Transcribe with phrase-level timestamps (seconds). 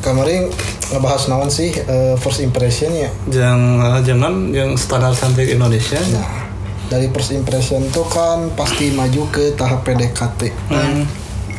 [0.00, 0.48] kemarin
[0.90, 3.10] ngebahas naon sih eh, first impression ya.
[3.28, 6.00] Jangan jangan yang standar cantik Indonesia.
[6.10, 6.48] Nah,
[6.88, 10.40] dari first impression tuh kan pasti maju ke tahap PDKT.
[10.72, 11.04] Hmm.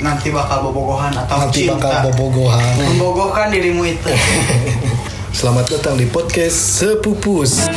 [0.02, 1.78] Nanti bakal bobogohan atau Nanti cinta.
[1.78, 2.74] bakal bobogohan.
[2.98, 4.10] Membogohkan dirimu itu.
[5.38, 7.70] Selamat datang di podcast Sepupus.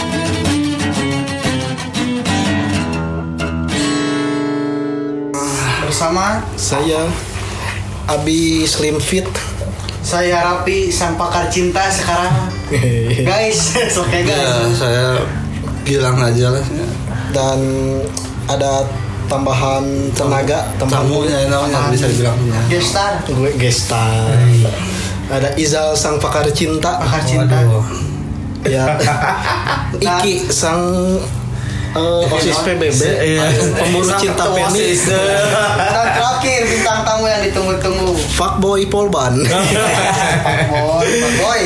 [5.84, 7.06] Bersama Saya
[8.08, 9.28] Abi Slim Fit.
[10.04, 12.52] Saya Rapi sang pakar cinta sekarang.
[13.28, 14.76] Guys, oke Ya, guys.
[14.76, 15.16] saya
[15.80, 16.64] bilang aja lah.
[17.32, 17.58] Dan
[18.44, 18.84] ada
[19.26, 22.36] tambahan tenaga, tambahan Tamunya namanya bisa dibilang.
[22.68, 24.28] Gestar, gue gestar.
[25.32, 27.00] Ada Izal sang pakar cinta.
[27.00, 27.56] pakar cinta.
[27.64, 27.84] Waduh.
[28.68, 28.84] Ya.
[30.20, 30.84] Iki sang
[31.94, 33.00] eh, OSIS PBB.
[33.78, 34.94] Pemburu cinta Penny.
[34.98, 38.12] Dan terakhir bintang tamu yang ditunggu-tunggu.
[38.34, 39.38] Fuckboy Polban.
[39.46, 41.62] Pak Boy, Pak Boy.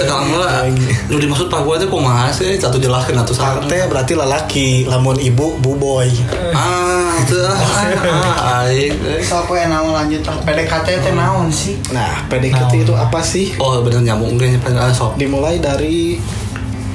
[0.00, 0.64] Cekang lah.
[1.12, 2.56] Lu dimaksud Pak gua teh kumaha sih?
[2.56, 3.68] Satu jelaskeun atuh Pak sareng.
[3.68, 6.08] teh berarti lelaki, lamun ibu buboy.
[6.56, 8.96] Ah, itu ah, aing.
[9.20, 10.24] So aku yang naon lanjut.
[10.24, 11.76] PDKT teh naon sih?
[11.92, 13.52] Nah, PDKT itu apa sih?
[13.60, 15.20] Oh, bener nyambung kayaknya pada sok.
[15.20, 16.16] Dimulai dari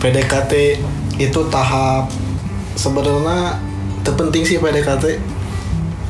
[0.02, 0.54] PDKT
[1.16, 2.10] itu tahap
[2.74, 3.58] sebenarnya
[4.02, 5.06] terpenting sih PDKT.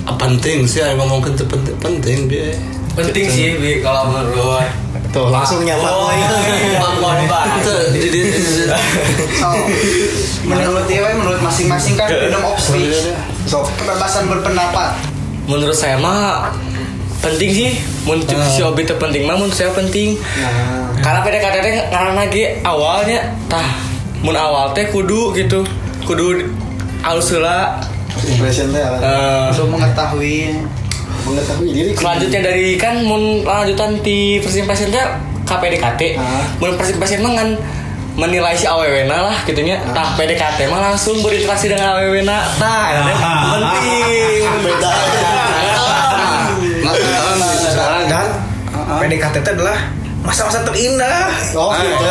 [0.04, 2.52] Ah, Penting sih aing ngomongkeun teu penting penting bieu.
[2.94, 4.60] penting sih bi kalau menurut gue
[5.10, 5.82] Tuh, langsung nyapa.
[5.88, 6.30] oh iya
[7.58, 8.70] Itu di di di-
[9.34, 9.50] So,
[10.44, 13.10] menurut dia, menurut masing-masing kan freedom of speech.
[13.46, 14.94] So, Kebebasan berpendapat.
[15.44, 16.54] menurut saya mah
[17.20, 17.70] penting sih
[18.04, 21.56] mun si obi itu penting mah menurut saya penting nah, karena PDKT
[21.90, 23.68] karena lagi awalnya tah
[24.24, 25.62] mun awal teh kudu gitu.
[26.02, 26.48] Kudu
[27.02, 27.78] alus heula.
[28.16, 28.98] Impression teh apa?
[28.98, 30.38] eh, Untuk mengetahui.
[31.24, 31.90] Mengetahui diri.
[31.94, 35.00] selanjutnya dari kan mun lanjutan di first impression teh
[35.44, 36.44] ka PDKT Ah.
[36.58, 37.56] mun first impression mah kan
[38.14, 43.16] menilai si awewena lah gitunya tah PDKT mah langsung berinteraksi dengan awewena nah itu teh
[43.16, 44.22] penting.
[44.62, 44.92] Beda.
[46.84, 46.94] Nah,
[49.00, 49.78] PDKT itu adalah
[50.24, 51.30] masa-masa terindah.
[51.54, 52.08] Oh, gitu.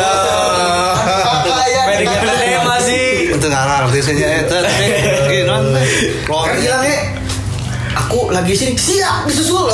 [1.83, 3.03] PDKT teh masih
[3.35, 4.29] itu nggak ngerti sih ya
[5.45, 6.97] kan bilangnya
[7.93, 9.69] aku lagi sini siap disusul.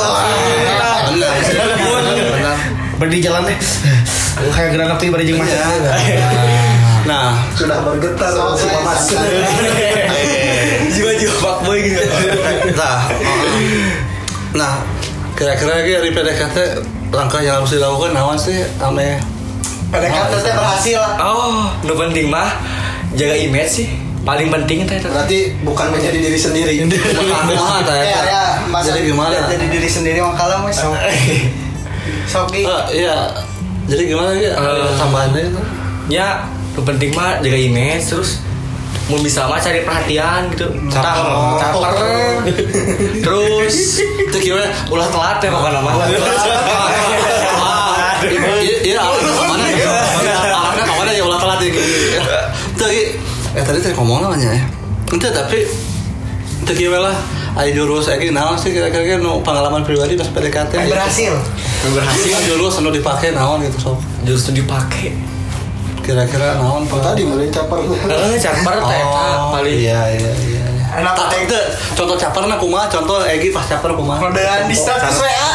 [3.00, 3.58] Berdiri jalan deh.
[4.40, 5.52] Lu kayak gerak api pada jeng mas.
[7.08, 7.32] Nah.
[7.56, 9.08] Sudah bergetar sama si Mamas.
[10.90, 12.02] jiwa-jiwa fuckboy gitu.
[12.76, 12.98] Nah
[14.50, 14.82] nah
[15.40, 16.56] kira-kira ge di PDKT
[17.10, 19.16] langkah yang harus dilakukan nawan sih ame
[19.88, 21.12] PDKT teh berhasil lah.
[21.18, 22.52] oh nu penting mah
[23.12, 23.88] jaga image sih.
[24.20, 26.72] Paling penting teh itu Berarti bukan menjadi diri sendiri.
[26.76, 28.04] kumaha teh?
[28.04, 29.48] Ya, ya, masa jadi gimana?
[29.48, 30.76] Jadi diri sendiri makalah mas.
[32.30, 32.62] So, Soki.
[32.62, 33.32] Eh, iya.
[33.88, 34.92] Jadi gimana ya Eh.
[34.94, 35.60] tambahannya itu
[36.06, 38.38] ya nu penting mah jaga image terus
[39.10, 41.26] mau bisa mah cari perhatian gitu Caper.
[41.58, 41.92] Tah, caper
[43.26, 45.94] terus itu gimana ulah telat ya pokoknya mah
[48.20, 49.88] Iya, iya, arahnya ke mana ya?
[50.36, 51.88] Arahnya ke mana ya ulah telat ya gitu.
[52.76, 52.98] Tapi,
[53.56, 54.64] eh tadi tadi ngomong namanya ya.
[55.08, 55.64] Itu tapi,
[56.60, 57.16] itu gimana lah.
[57.56, 60.84] Ayo jurus lagi, naon sih kira-kira nu pengalaman pribadi pas PDKT.
[60.84, 61.32] Yang berhasil.
[61.82, 63.98] Yang berhasil jurus nu dipakai naon gitu sob.
[64.22, 65.16] justru dipakai
[66.10, 67.78] Kira-kira naon Oh, tadi mulai caper.
[68.10, 70.62] eh caper teh eta paling Iya, iya, iya.
[70.92, 71.40] Enak Tak teh.
[71.40, 71.58] itu
[71.94, 74.18] contoh caper na kumaha, contoh Egi pas caper kumaha.
[74.20, 75.48] Kodean di status WA.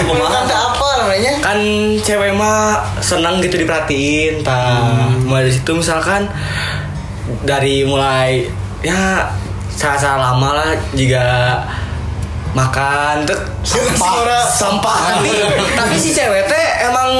[0.00, 1.32] Kumaha Ada apa namanya?
[1.40, 1.58] kan
[2.00, 4.80] cewek mah senang gitu diperhatiin ta
[5.20, 6.28] mulai dari situ misalkan
[7.42, 8.48] dari mulai
[8.80, 9.28] ya
[9.70, 11.24] saat-saat lama lah jika
[12.52, 14.46] makan tuh sampah.
[14.50, 14.98] Sampah.
[15.18, 15.30] Tapi
[15.78, 17.10] tapi si cewek teh emang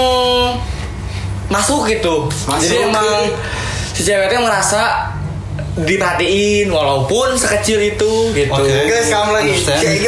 [1.50, 2.26] masuk gitu.
[2.58, 3.06] Jadi emang
[3.94, 5.14] si cewek teh merasa
[5.78, 8.52] diperhatiin walaupun sekecil itu gitu.
[8.52, 8.90] Oke.
[8.90, 9.54] Guys, kamu lagi.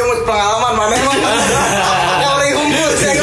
[0.03, 1.17] Mau pengalaman mana emang?
[2.19, 3.13] Kamu lagi hunkul, saya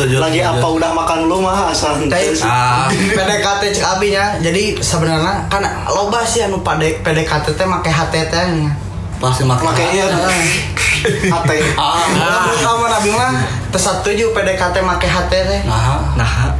[0.00, 0.16] setuju.
[0.18, 4.24] Lagi apa udah makan lu mah asal Teh, ah PDKT cek abinya.
[4.38, 8.72] Jadi sebenarnya kan loba sih anu pada PDKT teh make HTT nya.
[9.16, 9.64] Pasti makan.
[9.66, 10.06] Pakai iya.
[11.28, 11.58] Hati.
[11.80, 13.32] Ah, Nah, kamu nabi mah
[13.68, 15.64] tersetuju PDKT make HTT.
[15.64, 16.52] nah, nah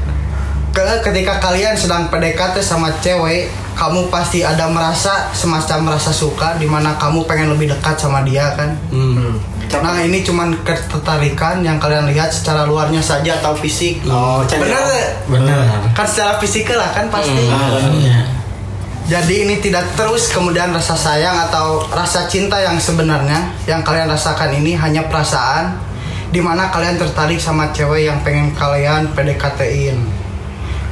[0.71, 6.65] Ke- ketika kalian sedang PDKT sama cewek, kamu pasti ada merasa semacam merasa suka di
[6.65, 8.71] mana kamu pengen lebih dekat sama dia kan.
[8.89, 9.35] hmm.
[9.79, 14.03] Nah ini cuman ketertarikan yang kalian lihat secara luarnya saja atau fisik.
[14.11, 14.59] Oh, nggak?
[14.59, 15.59] benar
[15.95, 17.47] Kan secara fisik lah kan pasti.
[19.11, 24.55] Jadi ini tidak terus kemudian rasa sayang atau rasa cinta yang sebenarnya yang kalian rasakan
[24.55, 25.75] ini hanya perasaan
[26.31, 29.99] di mana kalian tertarik sama cewek yang pengen kalian PDKT-in.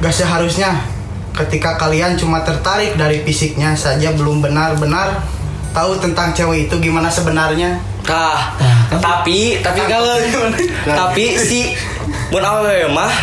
[0.03, 0.83] Gak seharusnya
[1.31, 5.23] ketika kalian cuma tertarik dari fisiknya saja belum benar-benar
[5.71, 7.79] tahu tentang cewek itu gimana sebenarnya.
[8.09, 8.57] Tah,
[8.97, 10.17] tapi tapi kalau
[10.81, 11.77] tapi si
[12.33, 13.13] mun awewe mah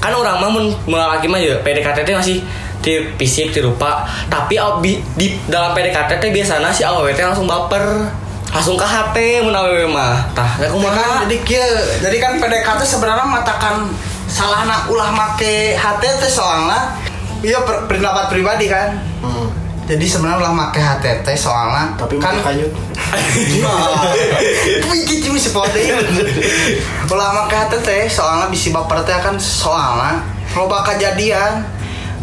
[0.00, 2.40] kan orang mah mun laki mah ya PDKT teh masih
[2.80, 4.56] di fisik di rupa tapi
[5.16, 8.08] di dalam PDKT teh biasanya si awewe teh langsung baper.
[8.54, 10.30] Langsung ke hati mun awewe mah.
[10.32, 11.26] Tah ya Kan, kumaha?
[11.26, 11.66] Jadi kia,
[12.00, 13.92] jadi kan PDKT sebenarnya matakan
[14.30, 16.96] salah nak ulah make HT teh soalnya
[17.44, 18.96] iya pendapat pribadi kan.
[19.20, 19.52] Hmm.
[19.84, 22.72] Jadi sebenarnya ulah make HT teh soalnya Tapi kan kanyut.
[24.88, 25.80] Wih, cimi si pode.
[27.12, 31.66] Ulah make HT teh soalnya bisi baper teh kan soalnya loba kejadian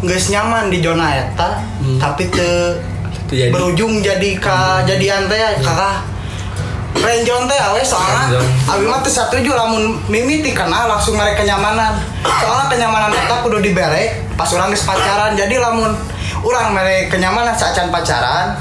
[0.02, 1.62] geus nyaman di zona eta
[2.02, 2.74] tapi teu
[3.30, 3.54] Teu jadi.
[3.54, 6.02] berujung jadi kejadian teh kakak
[6.92, 11.98] Renjon teh awe soalnya abi mah teu satuju lamun mimiti karena langsung mereka kenyamanan.
[12.22, 15.34] Soalnya kenyamanan eta kudu dibere pas geus pacaran.
[15.34, 15.90] Jadi lamun
[16.42, 18.58] urang mere kenyamanan saat pacaran,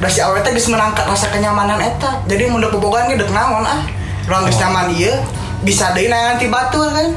[0.00, 2.24] da si awe teh geus menangkat rasa kenyamanan eta.
[2.24, 3.84] Jadi mun dek bobogan dek naon ah.
[4.26, 5.12] Urang geus nyaman ieu.
[5.60, 7.12] Bisa deui nanti batur kan.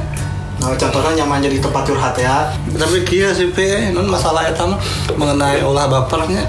[0.60, 2.48] Nah, contohnya nyaman jadi tempat curhat ya.
[2.76, 4.78] tapi kia sih pe non masalah mah
[5.16, 6.44] mengenai ulah bapernya.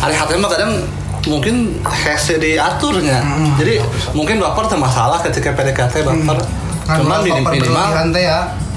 [0.00, 0.72] Hari hati mah kadang
[1.28, 3.20] mungkin hese diaturnya.
[3.60, 3.80] Jadi
[4.16, 6.38] mungkin baper teh masalah ketika PDKT baper.
[6.88, 8.24] Kan cuman minim baper minimal teh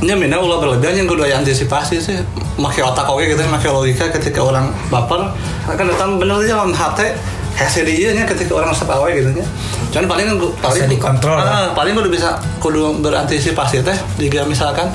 [0.04, 0.16] ya.
[0.16, 2.18] mina ulah berlebihan yang kudu antisipasi sih.
[2.58, 5.34] Make otak oke gitu make logika ketika orang baper.
[5.66, 7.14] Kan datang bener aja dalam hati
[7.58, 9.46] hese dia nya ketika orang resep awe gitu nya.
[9.90, 10.26] Cuman paling
[10.62, 13.98] paling Bisa dikontrol, ah, paling kudu bisa kudu berantisipasi teh.
[14.22, 14.86] Jika misalkan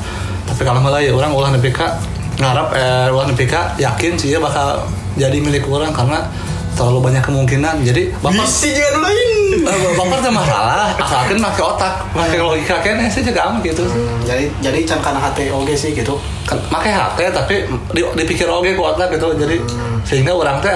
[0.46, 1.96] tapi kalau malah ya orang ulah nepi ka
[2.38, 4.84] ngarap eh ulah nepi ka yakin sih ya bakal
[5.16, 6.28] jadi milik orang karena
[6.72, 9.30] terlalu banyak kemungkinan jadi baper Bisi juga duluin.
[9.62, 13.94] Eh, baper teh masalah asalkan make otak make logika kene sih juga aman gitu sih
[13.94, 16.16] Hmm, jadi jadi can kana hati oge sih gitu.
[16.42, 19.60] kan pakai ya tapi di, dipikir oke ku otak gitu jadi
[20.02, 20.72] sehingga orang teh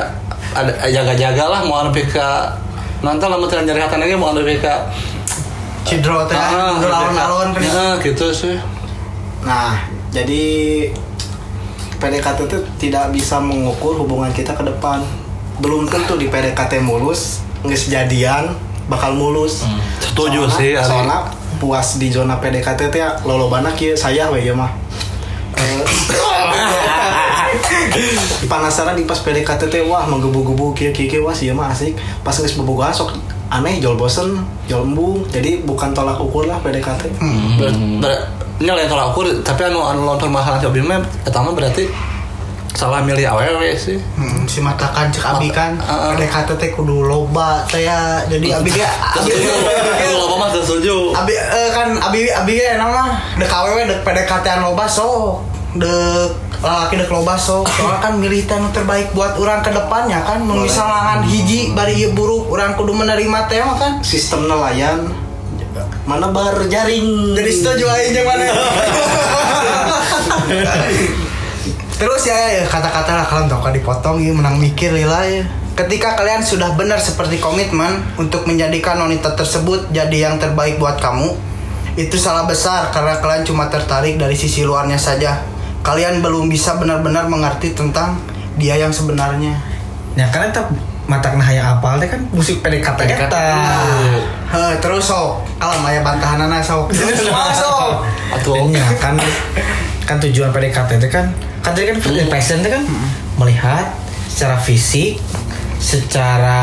[0.52, 2.28] ada jaga-jaga lah mau lebih ke
[2.98, 4.74] nanti lah mau nyari hati lagi mau lebih ke
[5.82, 7.62] Cidro teh Ah, ke- lawan-lawan kan.
[7.62, 8.56] ya, gitu sih
[9.38, 9.78] Nah,
[10.10, 10.42] jadi
[11.96, 15.00] PDKT itu tidak bisa mengukur hubungan kita ke depan.
[15.58, 18.52] Belum tentu di PDKT mulus, nggak jadian
[18.86, 19.64] bakal mulus.
[19.98, 20.86] Setuju Soalna- sih, Ari.
[20.86, 21.18] Soalnya
[21.56, 24.70] puas di zona PDKT teh lolobana kieu saya we ya mah.
[25.56, 25.80] Eh,
[28.50, 31.96] Panasaran di pas PDKT teh wah menggebu-gebu kieu kieu wah sih mah asik.
[32.20, 33.16] Pas geus bobogohan sok
[33.48, 35.24] aneh jol bosen, jol embung.
[35.32, 37.08] Jadi bukan tolak ukur lah PDKT.
[37.56, 37.72] ber,
[38.04, 38.12] ber,
[38.60, 40.16] ini lain tolak ukur tapi anu anu
[40.60, 41.88] si Obi mah pertama berarti
[42.76, 43.96] salah milih awewe sih.
[44.20, 46.00] Hmm, si matakan cek abi kan Ah, ah.
[46.12, 48.20] PDKT teh kudu loba teh ya.
[48.28, 48.84] Jadi abi dia
[50.04, 51.16] Kalau apa mah setuju.
[51.16, 55.40] Abi eh, kan abi abi ge nama dek awewe dek PDKT loba sok
[55.80, 60.44] dek lalaki dek loba sok soalnya kan milih teh terbaik buat orang ke depannya kan.
[60.44, 64.04] Misalnya hiji bari ieu buruk orang kudu menerima teh kan.
[64.04, 65.24] Sistem nelayan
[66.08, 67.36] mana berjaring.
[67.36, 68.48] jadi setuju aja mana
[71.96, 75.48] Terus ya, ya kata-kata lah kalian kan dipotong ya menang mikir lila ya.
[75.72, 81.36] Ketika kalian sudah benar seperti komitmen untuk menjadikan wanita tersebut jadi yang terbaik buat kamu,
[81.96, 85.40] itu salah besar karena kalian cuma tertarik dari sisi luarnya saja.
[85.80, 88.20] Kalian belum bisa benar-benar mengerti tentang
[88.60, 89.56] dia yang sebenarnya.
[90.16, 90.72] Ya karena tak
[91.08, 93.32] mata kena hayang apal teh kan musik PDKT PDKT.
[93.32, 93.44] eta.
[94.52, 96.92] Heh, terus sok, kalau maya bantahanana sok.
[96.92, 97.24] Terus
[97.64, 98.04] sok.
[98.44, 99.16] Dan ya kan
[100.04, 101.32] kan tujuan PDKT itu kan
[101.66, 102.82] kan tadi kan first impression itu kan
[103.42, 103.90] melihat
[104.30, 105.18] secara fisik,
[105.82, 106.62] secara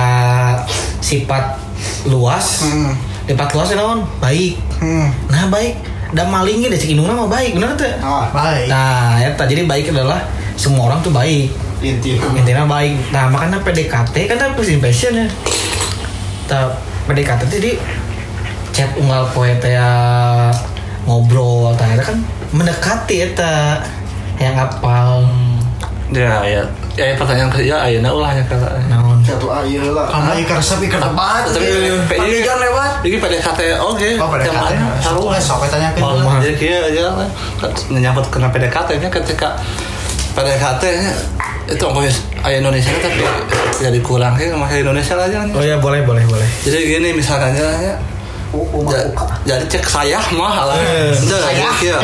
[1.03, 1.59] sifat
[2.07, 2.95] luas, Hmm.
[3.27, 4.55] sifat luas itu naon baik.
[4.79, 5.11] Hmm.
[5.27, 5.75] Nah baik,
[6.15, 7.89] dan malingnya deh cek mah baik, bener tuh.
[7.99, 8.71] Ah, Baik.
[8.71, 10.23] Nah, ya jadi baik adalah
[10.55, 11.51] semua orang tuh baik.
[11.83, 12.15] inti.
[12.15, 13.11] Intinya baik.
[13.11, 15.27] Nah, makanya PDKT kan tapi first impression ya.
[16.47, 16.71] Nah,
[17.11, 17.71] PDKT jadi
[18.71, 19.91] chat unggal poe teh ya,
[21.03, 22.17] ngobrol ternyata kan
[22.55, 23.83] mendekati eta
[24.35, 25.23] yang apal
[26.09, 26.61] ya ya
[26.93, 30.05] ya pertanyaan ketiga ayeuna ulahnya kata naon Satu ah iya lah.
[30.05, 31.41] Kamu ikan resep ikan debat.
[31.43, 31.65] tapi
[32.05, 32.89] Panggil John lewat.
[33.01, 34.71] ini PDKT oke Oh, PDKT.
[34.99, 37.25] Seru lah, sok tanya ke Oh, jadi aja lah
[37.89, 39.57] menyangkut kena PDKT nya ketika
[40.33, 41.11] PDKT nya
[41.65, 43.23] itu ongkos aya Indonesia tapi
[43.79, 45.53] jadi kurang sih masih Indonesia aja nih.
[45.53, 47.97] oh ya boleh boleh boleh Jadi gini misalkan ya, ja-
[49.41, 50.77] jadi cek saya mah lah.
[50.77, 51.69] Eh, saya.
[51.81, 51.97] iya.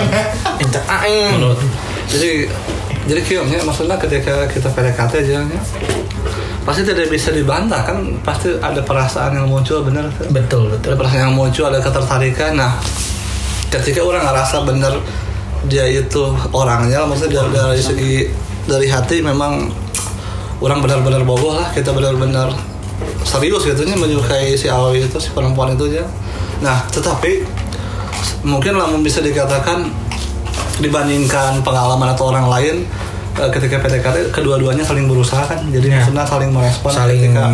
[2.09, 2.49] Jadi
[3.09, 5.61] jadi kiumnya maksudnya ketika kita PDKT aja ya,
[6.61, 7.97] pasti tidak bisa dibantah kan?
[8.21, 10.29] Pasti ada perasaan yang muncul bener tuh.
[10.29, 12.57] betul ada betul perasaan yang muncul ada ketertarikan.
[12.57, 12.77] Nah
[13.69, 14.93] ketika orang ngerasa bener
[15.67, 16.23] dia itu
[16.55, 18.13] orangnya maksudnya dari, dari segi
[18.65, 19.67] dari hati memang
[20.63, 22.51] orang benar-benar bogoh lah kita benar-benar
[23.27, 26.07] serius gitu nya menyukai si Awi itu si perempuan itu aja
[26.63, 27.43] nah tetapi
[28.47, 29.91] mungkin lah bisa dikatakan
[30.79, 32.75] dibandingkan pengalaman atau orang lain
[33.35, 35.59] eh, ketika PDKT kedua-duanya saling berusaha kan.
[35.67, 36.01] Jadi Ya.
[36.01, 37.45] maksudnya saling merespon saling ketika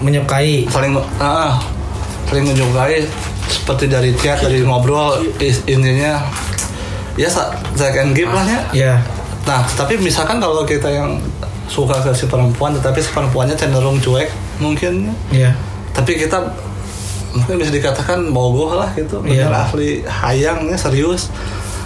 [0.00, 0.68] menyukai.
[0.68, 1.58] saling ah,
[2.28, 3.04] saling menyukai
[3.44, 5.20] seperti dari chat dari ngobrol
[5.64, 6.20] intinya
[7.14, 8.60] ya saya and give lah ya.
[8.72, 8.94] Ya.
[9.44, 11.20] Nah tapi misalkan kalau kita yang
[11.64, 14.28] suka ke si perempuan tetapi si perempuannya cenderung cuek
[14.60, 15.12] mungkin.
[15.28, 15.52] Ya.
[15.92, 16.40] Tapi kita
[17.34, 19.20] mungkin bisa dikatakan bogoh lah gitu.
[19.24, 19.48] Iya.
[19.48, 21.28] bener asli hayangnya serius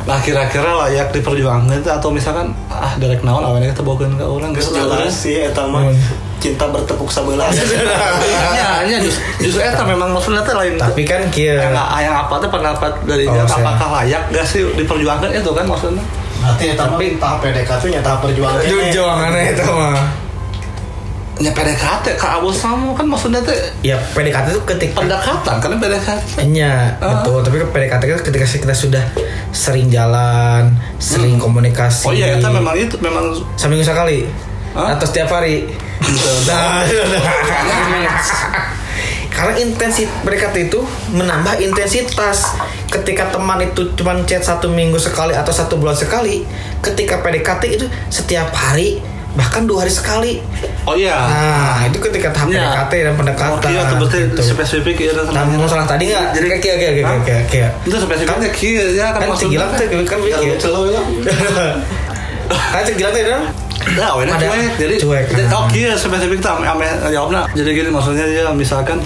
[0.08, 4.50] nah kira-kira layak diperjuangkan itu atau misalkan ah derek naon awalnya kita bawakan ke orang
[4.50, 4.80] Geus gitu.
[4.80, 6.00] jelas sih eta mah Hmm.
[6.38, 10.78] cinta bertepuk sebelah ya, ya justru, justru eta memang maksudnya teh lain.
[10.78, 15.34] Tapi kan kia yang, yang apa tuh pendapat dari Oh, apakah layak gak sih diperjuangkan
[15.34, 15.98] itu kan maksudnya?
[16.38, 19.98] Berarti eta mah tahap PDKT nya tahap perjuangan jangan itu mah.
[21.38, 26.22] Ya PDKT kak Abu Samu kan maksudnya teh ya PDKT itu ketika pendekatan karena PDKT
[26.44, 27.18] Iya, Ah.
[27.18, 27.42] betul.
[27.42, 29.02] Tapi kan PDKT itu ketika kita sudah
[29.52, 32.08] sering jalan, sering komunikasi.
[32.08, 34.28] oh iya itu memang itu memang seminggu sekali
[34.76, 34.96] Hah?
[34.96, 35.66] atau setiap hari.
[36.48, 36.86] Nah,
[39.34, 40.80] karena intensi PDKT itu
[41.14, 42.58] menambah intensitas.
[42.90, 46.42] Ketika teman itu cuma chat satu minggu sekali atau satu bulan sekali,
[46.82, 48.98] ketika PDKT itu setiap hari
[49.38, 50.42] bahkan dua hari sekali.
[50.82, 52.58] oh iya Nah, itu ketika tahap Iya.
[52.58, 53.54] PDKT dan pendekatan.
[53.54, 54.40] oh iya berarti gitu.
[54.42, 56.24] spesifik ya Nah, mau salah tadi nggak?
[56.34, 57.70] Jadi kayak kayak kayak kayak kayak.
[57.84, 60.50] itu spesifiknya kia ya kan Kan maksudnya cigilang tuh kan Ya, kayak.
[60.50, 61.00] lucu ya.
[62.48, 63.42] Kan cigilang tuh kan?
[63.88, 64.70] Nah, cuek.
[64.76, 65.54] Jadi, cuek, nah.
[65.54, 66.50] oh kia spesifik tuh
[67.08, 67.42] jawabnya.
[67.54, 68.98] Jadi gini maksudnya dia misalkan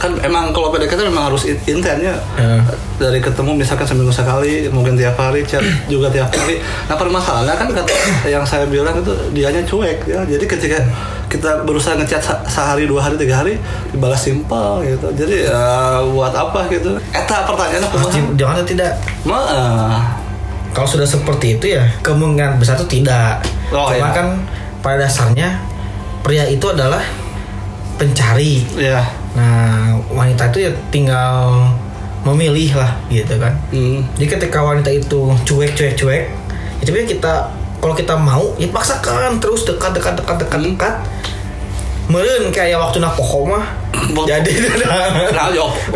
[0.00, 2.16] kan emang kalau PDKT memang harus in- intens ya.
[2.34, 2.56] Ya.
[2.96, 6.56] Dari ketemu misalkan seminggu sekali, mungkin tiap hari chat juga tiap hari.
[6.88, 7.92] Nah permasalahannya kan kata
[8.26, 10.24] yang saya bilang itu dianya cuek ya.
[10.24, 10.80] Jadi ketika
[11.28, 15.12] kita berusaha ngechat se- sehari dua hari tiga hari dibalas simpel gitu.
[15.14, 16.96] Jadi ya, buat apa gitu?
[17.12, 18.16] Eta pertanyaannya kumaha?
[18.34, 18.92] Jangan atau tidak.
[19.22, 20.00] Mah,
[20.70, 23.42] Kalau sudah seperti itu ya kemungkinan besar itu tidak.
[23.68, 24.16] Oh, Cuma iya.
[24.16, 24.26] kan
[24.80, 25.60] pada dasarnya
[26.22, 27.04] pria itu adalah
[27.96, 28.64] pencari.
[28.74, 29.02] ya.
[29.34, 31.66] Nah wanita itu ya tinggal
[32.22, 33.54] memilih lah gitu kan.
[33.70, 34.04] Hmm.
[34.14, 36.22] Jadi ketika wanita itu cuek cuek cuek,
[36.78, 37.32] ya tapi kita
[37.80, 40.68] kalau kita mau ya paksakan terus dekat dekat dekat dekat Hmm.
[40.70, 40.94] dekat.
[42.10, 43.64] Meren kayak waktu nak pokok mah.
[44.30, 44.50] Jadi
[45.30, 45.70] Nah, yo.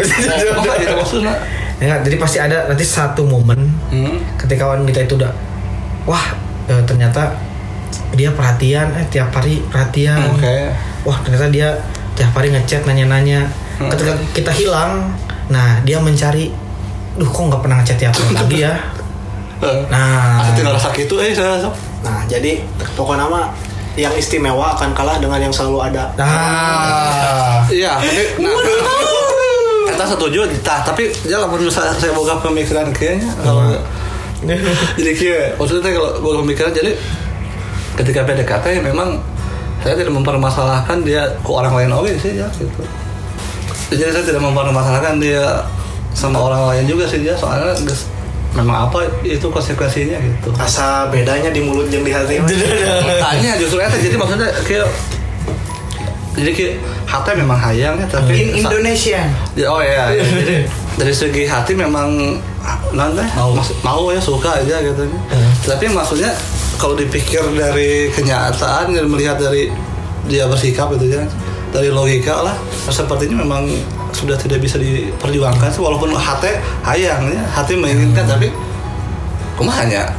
[0.94, 1.34] Maksudnya?
[1.82, 3.58] Ya, jadi pasti ada nanti satu momen
[3.90, 4.16] Hmm.
[4.38, 5.28] ketika wanita itu udah
[6.06, 6.22] wah
[6.64, 7.34] eh, ternyata
[8.14, 10.70] dia perhatian eh tiap hari perhatian Oke.
[11.02, 11.74] wah ternyata dia
[12.14, 13.50] tiap hari ngechat nanya-nanya.
[13.74, 13.90] Hmm.
[13.90, 15.10] ketika kita hilang
[15.50, 16.54] nah dia mencari
[17.18, 18.74] duh kok nggak pernah ngechat tiap hari lagi ya
[19.64, 20.44] Nah.
[20.44, 21.74] Aku tinggal rasa gitu eh saya sok.
[22.04, 22.60] Nah, jadi
[22.98, 23.48] pokoknya nama
[23.94, 26.10] yang istimewa akan kalah dengan yang selalu ada.
[26.18, 28.52] nah Iya, tapi nah,
[29.88, 33.30] kita setuju, tah, tapi jangan lamun misalnya saya boga pemikiran kayaknya.
[33.40, 33.72] Kalau
[35.00, 36.92] jadi kia, maksudnya kalau boga pemikiran jadi
[37.94, 39.22] ketika PDKT memang
[39.84, 42.82] saya tidak mempermasalahkan dia ke orang lain oke sih ya gitu.
[43.92, 45.60] Jadi saya tidak mempermasalahkan dia
[46.16, 48.08] sama orang lain juga sih ya soalnya geus-
[48.56, 50.48] memang apa itu konsekuensinya gitu.
[50.56, 52.40] Asa bedanya di mulut jeung di hati.
[53.12, 54.88] Makanya justru itu jadi maksudnya kayak
[56.34, 56.74] jadi kayak
[57.06, 59.28] hati memang hayang ya tapi In Indonesian.
[59.54, 60.22] Ya, oh ya, ya.
[60.40, 60.56] jadi
[60.96, 62.40] dari segi hati memang
[62.94, 63.52] nanti mau.
[63.84, 65.02] mau ya suka aja gitu.
[65.66, 66.32] Tapi maksudnya
[66.80, 69.70] kalau dipikir dari kenyataan dan melihat dari
[70.24, 71.22] dia bersikap gitu ya,
[71.70, 72.56] dari logika lah,
[72.88, 73.68] sepertinya memang
[74.14, 76.54] sudah tidak bisa diperjuangkan sih, walaupun hati
[76.86, 78.48] hayang ya, hati menginginkan tapi
[79.54, 80.10] kumanya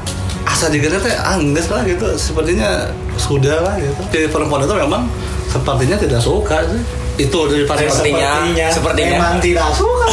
[0.45, 5.09] asa digana teh angges lah gitu sepertinya sudah lah gitu si perempuan itu memang
[5.49, 6.79] sepertinya tidak suka sih
[7.15, 8.31] itu dari Sepertinya.
[8.71, 9.11] Sepertinya.
[9.15, 10.07] memang tidak suka.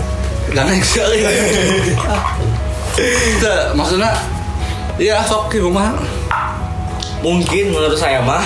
[0.54, 1.18] Gak naik sekali.
[3.34, 4.14] Itu maksudnya
[4.94, 5.94] Iya sok ki kumaha.
[7.20, 8.44] mungkin menurut saya mah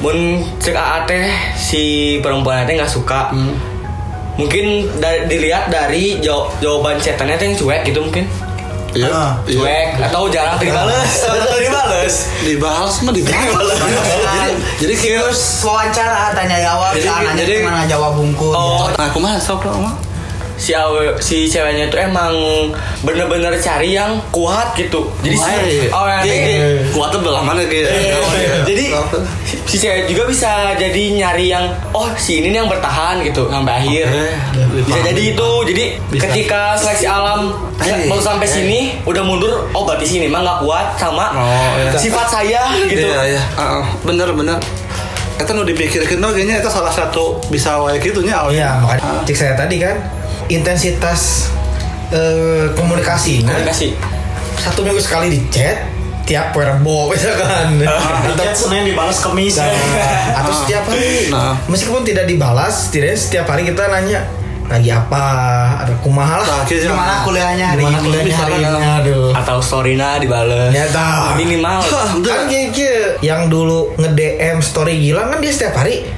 [0.00, 0.18] mun
[0.58, 1.82] cek AA teh si
[2.18, 3.54] perempuan teh nggak suka Hmm.
[4.34, 8.26] mungkin dari, dilihat dari jaw- jawaban chatannya teh yang cuek gitu mungkin
[8.92, 9.08] Iya.
[9.08, 9.54] Ah, iya.
[9.54, 13.78] cuek atau jarang dibales atau dibales Dibahas mah dibahas.
[14.76, 18.52] jadi jadi Terus wawancara tanya jawab, Jadi- jadi, jadi- cuma ngajawab bungkul.
[18.52, 18.90] Oh.
[18.90, 19.94] Nah, kumaha sok kumaha?
[20.62, 22.30] Si awe, si ceweknya itu emang
[23.02, 25.10] bener-bener cari yang kuat gitu.
[25.20, 25.50] Jadi si
[25.90, 26.66] oh, yang Iya, iya.
[26.94, 27.82] Kuatnya belah mana gitu.
[28.62, 28.84] jadi
[29.66, 33.82] si cewek juga bisa jadi nyari yang oh si ini nih yang bertahan gitu sampai
[33.82, 34.06] akhir.
[34.86, 35.50] Bisa jadi itu.
[35.66, 36.22] Jadi Bisa.
[36.30, 37.50] ketika seleksi alam
[38.06, 41.90] mau sampai sini udah mundur oh berarti sini mah nggak kuat sama Oh, iya.
[41.98, 43.02] sifat saya gitu.
[43.02, 43.42] Iya, iya.
[43.58, 44.62] Heeh, bener bener.
[45.32, 49.34] Itu nu dipikirkan no, kayaknya itu salah satu bisa wae gitu nya Iya, makanya cek
[49.34, 49.98] saya tadi kan
[50.54, 51.50] intensitas
[52.08, 53.42] eh, komunikasi.
[53.42, 53.96] Nah, Komunikasi.
[54.54, 55.88] satu minggu sekali di chat,
[56.22, 57.80] tiap Werbo misalkan.
[58.22, 59.56] Di chat Senin dibalas Kamis.
[59.56, 59.72] Nah,
[60.38, 61.28] atau setiap hari.
[61.28, 61.56] Nah.
[61.66, 64.22] Meskipun tidak dibalas, setidaknya setiap hari kita nanya
[64.62, 65.24] lagi apa,
[65.84, 66.48] ada kumaha lah.
[66.48, 68.06] Nah, Gimana kuliahnya hari Gimana ini?
[68.06, 68.80] kuliahnya hari ini?
[69.02, 69.30] Aduh.
[69.34, 70.70] Atau storyna dibales.
[70.70, 71.36] Ya tahu.
[71.36, 71.76] Minimal.
[72.22, 73.04] Kan kayak gitu.
[73.20, 76.08] yang dulu nge-DM story Gilang kan dia setiap hari.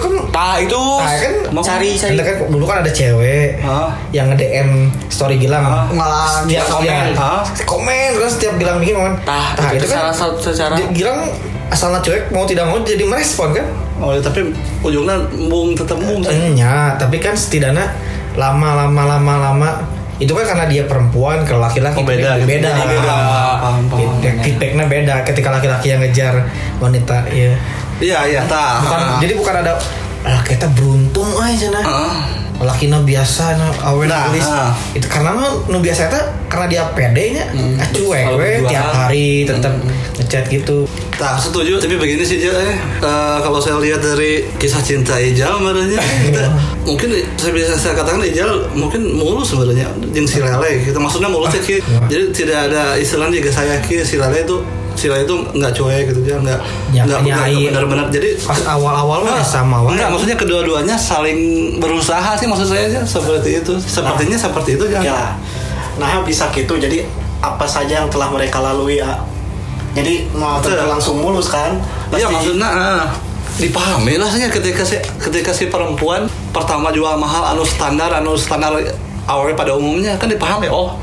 [0.00, 2.16] Itu kan Nah itu Nah, kan cari cari.
[2.16, 3.92] Kan dulu kan ada cewek Hah?
[4.10, 4.70] yang nge-DM
[5.06, 6.86] story Gilang Malah setiap komen.
[6.86, 7.40] ya, Hah?
[7.62, 9.14] komen kan setiap Gilang bikin kan.
[9.22, 11.28] Tah, itu salah satu secara- Gi- Gilang
[11.68, 13.66] asalnya cuek mau tidak mau jadi merespon kan.
[13.96, 14.48] Oh, ya, tapi
[14.80, 16.24] ujungnya mung tetap mung.
[16.24, 17.84] Enya, tapi kan setidaknya
[18.32, 19.70] lama lama lama lama
[20.16, 22.48] itu kan karena dia perempuan kalau laki-laki Oh, beda gitu.
[22.50, 23.14] beda, Beda, beda.
[23.90, 26.44] Feedback, feedbacknya beda ketika laki-laki yang ngejar
[26.76, 27.56] wanita ya
[28.00, 28.80] Iya, iya, tah.
[28.80, 29.18] bukan Ah.
[29.20, 29.72] jadi bukan ada
[30.20, 32.16] ah kita beruntung aja nah Ah.
[32.60, 34.76] laki na biasa na awen Nah, nulis ah.
[34.90, 35.32] itu karena
[35.64, 37.44] nu biasa itu karena dia pede nya
[37.78, 39.72] ah, cuek we tiap hari tetap
[40.16, 40.84] ngechat gitu
[41.16, 41.76] Nah, setuju.
[41.76, 42.72] Tapi begini sih, Jel, eh.
[42.96, 46.48] Eh, kalau saya lihat dari kisah cinta Ijal, sebenarnya, kita,
[46.82, 50.80] mungkin saya bisa saya katakan Ijal mungkin mulus sebenarnya, jeung si Lele.
[50.80, 50.96] Gitu.
[50.96, 51.76] Maksudnya mulus ya, Ki.
[52.08, 54.56] Jadi tidak ada istilah juga saya Ki, si Lele itu
[54.98, 56.58] si Lele itu nggak cuek gitu, dia nggak
[56.90, 58.06] Ya, nggak nggak ai- benar-benar.
[58.08, 61.38] Jadi pas awal-awal mah ya sama wae Enggak, maksudnya kedua-duanya saling
[61.78, 63.72] berusaha sih maksud saya aja seperti itu.
[63.78, 65.06] Sepertinya seperti itu jangan.
[65.06, 65.22] Ya.
[65.98, 66.76] Nah, bisa gitu.
[66.76, 67.04] Jadi
[67.40, 69.20] apa saja yang telah mereka lalui ya.
[69.90, 71.74] Jadi mau langsung mulus kan?
[72.10, 73.04] Iya Pasti- maksudnya ah,
[73.58, 78.72] dipahami lah saja ketika si ketika si perempuan pertama jual mahal anu standar anu standar
[79.26, 80.96] aww pada umumnya kan dipahami oh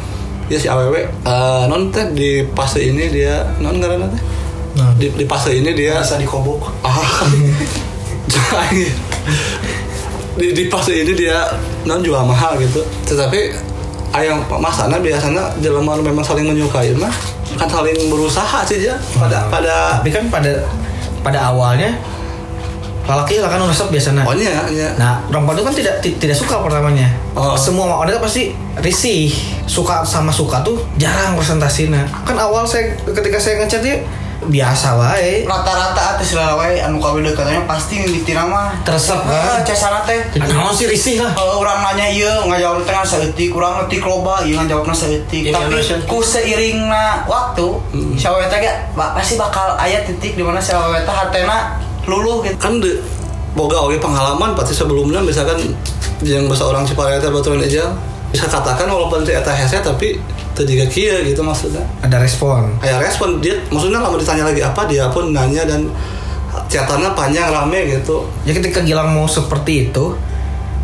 [0.48, 1.08] ya si aww eh,
[1.66, 4.24] non teh di fase ini dia non karena teh
[4.78, 4.94] Nah.
[4.94, 6.70] di, di fase ini dia bisa dikobok.
[6.86, 6.94] ah
[10.38, 11.50] di, di fase ini dia
[11.84, 13.58] non jual mahal gitu tetapi
[14.14, 17.10] ayam masana biasanya jelema memang saling menyukai mah
[17.58, 20.62] kan saling berusaha sih ya pada pada tapi kan pada
[21.26, 21.98] pada awalnya
[23.08, 26.36] laki lah kan resep biasanya oh iya iya Nah, perempuan itu kan tidak ti- tidak
[26.36, 27.08] suka pertamanya.
[27.34, 27.56] Oh.
[27.56, 29.32] Semua wanita pasti risih.
[29.68, 32.08] Suka sama suka tuh jarang presentasinya.
[32.24, 34.00] Kan awal saya ketika saya ngechat dia
[34.40, 35.44] biasa wae.
[35.44, 39.60] Rata-rata atas lalawai anu kawin katanya pasti yang ditina mah Teresep kan?
[39.62, 41.34] Cesana teh Naon sih risih lah.
[41.34, 45.76] Kalau orang nanya iya ngajawab tengah saeutik kurang ngetik loba iya ngajawabna saeutik Ini tapi
[46.06, 48.14] ku seiringna waktu Hmm.
[48.96, 51.76] ba- pasti bakal aya titik di mana si awet hatena
[52.06, 53.02] luluh gitu kan de,
[53.52, 55.60] boga oge pengalaman pasti sebelumnya misalkan
[56.22, 57.90] yang bahasa orang Ciparai teh baturan aja
[58.32, 60.20] bisa katakan walaupun teh eta hese tapi
[60.52, 62.68] teu juga kieu gitu maksudnya Ada respon.
[62.82, 65.88] kayak respon dia maksudnya lama ditanya lagi apa dia pun nanya dan
[66.68, 70.18] catatannya panjang rame gitu Ya ketika Gilang mau seperti itu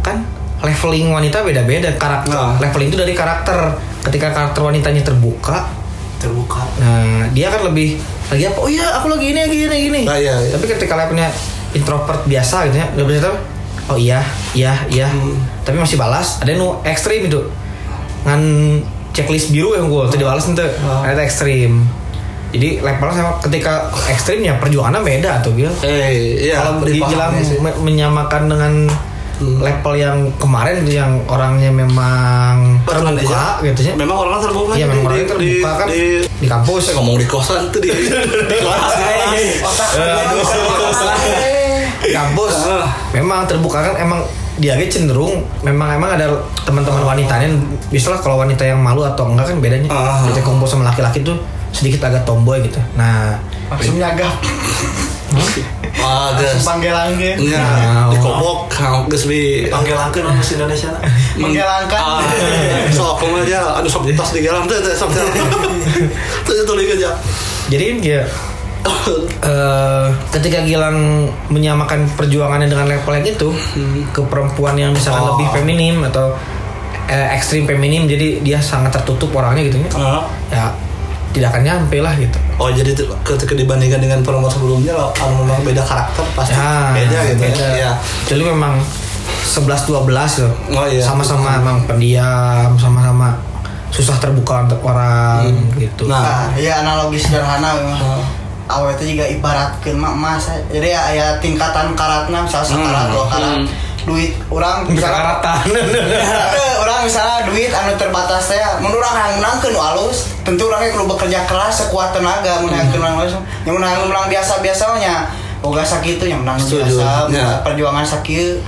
[0.05, 0.23] kan
[0.63, 2.31] leveling wanita beda-beda karakter.
[2.31, 2.55] Nah.
[2.55, 3.75] Leveling itu dari karakter.
[4.03, 5.67] Ketika karakter wanitanya terbuka,
[6.23, 6.63] Terbuka.
[6.79, 7.99] Nah, dia kan lebih
[8.31, 8.63] lagi apa?
[8.63, 10.01] Oh iya, aku lagi ini, lagi ini, gini.
[10.07, 10.55] Nah, iya, iya.
[10.55, 11.27] Tapi ketika levelnya
[11.75, 13.35] introvert biasa gitu ya, tahu.
[13.85, 14.21] Oh iya,
[14.53, 15.07] iya, iya.
[15.07, 15.33] Hmm.
[15.61, 16.37] Tapi masih balas.
[16.39, 17.39] Ada nu ekstrim itu.
[18.23, 18.41] Ngan
[19.11, 20.63] checklist biru yang gue tadi balas itu.
[20.81, 21.01] Oh.
[21.01, 21.83] Ada ekstrim.
[22.49, 25.69] Jadi levelnya sama ketika ekstrimnya perjuangannya beda tuh Gil.
[25.81, 27.57] eh iya Kalau Gilang sih.
[27.57, 28.73] me- menyamakan dengan
[29.33, 29.57] Hmm.
[29.57, 33.91] level yang kemarin yang orangnya memang terbuka gitu ya.
[33.97, 36.01] memang orangnya terbuka Iya di- memang orangnya terbuka di, kan di,
[36.37, 37.89] di kampus saya ngomong di kosan tuh di
[38.47, 39.41] di kelas kelas di
[42.05, 42.87] kampus Ah.
[43.11, 44.19] memang terbuka kan emang
[44.53, 46.29] dia aja cenderung memang emang ada
[46.61, 47.49] teman-teman wanitanya
[47.87, 50.21] biasalah kalau wanita yang malu atau enggak kan bedanya Ah.
[50.27, 51.39] ketika kumpul sama laki-laki tuh
[51.71, 54.29] sedikit agak tomboy gitu nah langsung nyagap
[55.97, 60.91] ah guys panggil langge Nya, Nah, di kobok, kau geus di Panggil angkeun bahasa Indonesia.
[61.33, 62.21] menghilangkan Ah,
[62.93, 65.25] sok kamu aja, aduh sok tas di dalam tuh, tuh, sok tuh,
[66.45, 67.09] tuh tuh lihat aja.
[67.65, 68.21] jadi ya
[69.41, 70.97] eh, ketika Gilang
[71.47, 73.49] menyamakan perjuangannya dengan level yang itu
[74.09, 75.29] ke perempuan yang misalkan Oh.
[75.33, 76.35] lebih feminim atau
[77.05, 80.21] eh, ekstrim feminim jadi dia sangat tertutup orangnya gitu ya Ah.
[80.49, 80.65] ya
[81.31, 82.93] tidak akan nyampe lah gitu Oh jadi
[83.23, 87.65] ketika dibandingkan dengan perempuan sebelumnya, kalau memang beda karakter pasti Ya, beda gitu beda.
[87.73, 87.91] ya.
[88.23, 88.77] Jadi memang
[89.43, 90.05] 11 12
[90.45, 90.53] loh.
[90.71, 91.01] Oh, iya.
[91.01, 93.33] Sama-sama emang pendiam, sama-sama
[93.89, 96.05] susah terbuka untuk orang gitu.
[96.05, 96.21] Nah.
[96.21, 97.99] Nah, ya analogi sederhana memang.
[97.99, 98.21] Oh.
[98.63, 103.57] Awet itu juga ibaratkan mak mas jadi ya, ya tingkatan karatna misalnya sekarat dua karat
[104.03, 105.39] duit orang misalnya
[106.55, 110.91] Eh, orang misalnya duit anu terbatas saya menurut orang yang menang nu alus tentu orangnya
[110.91, 113.35] perlu bekerja keras sekuat tenaga menang orang alus.
[113.63, 115.15] Yang menang menang biasa biasanya
[115.63, 117.63] boga sakitu yang menang biasa Ya.
[117.63, 118.59] perjuangan sakit.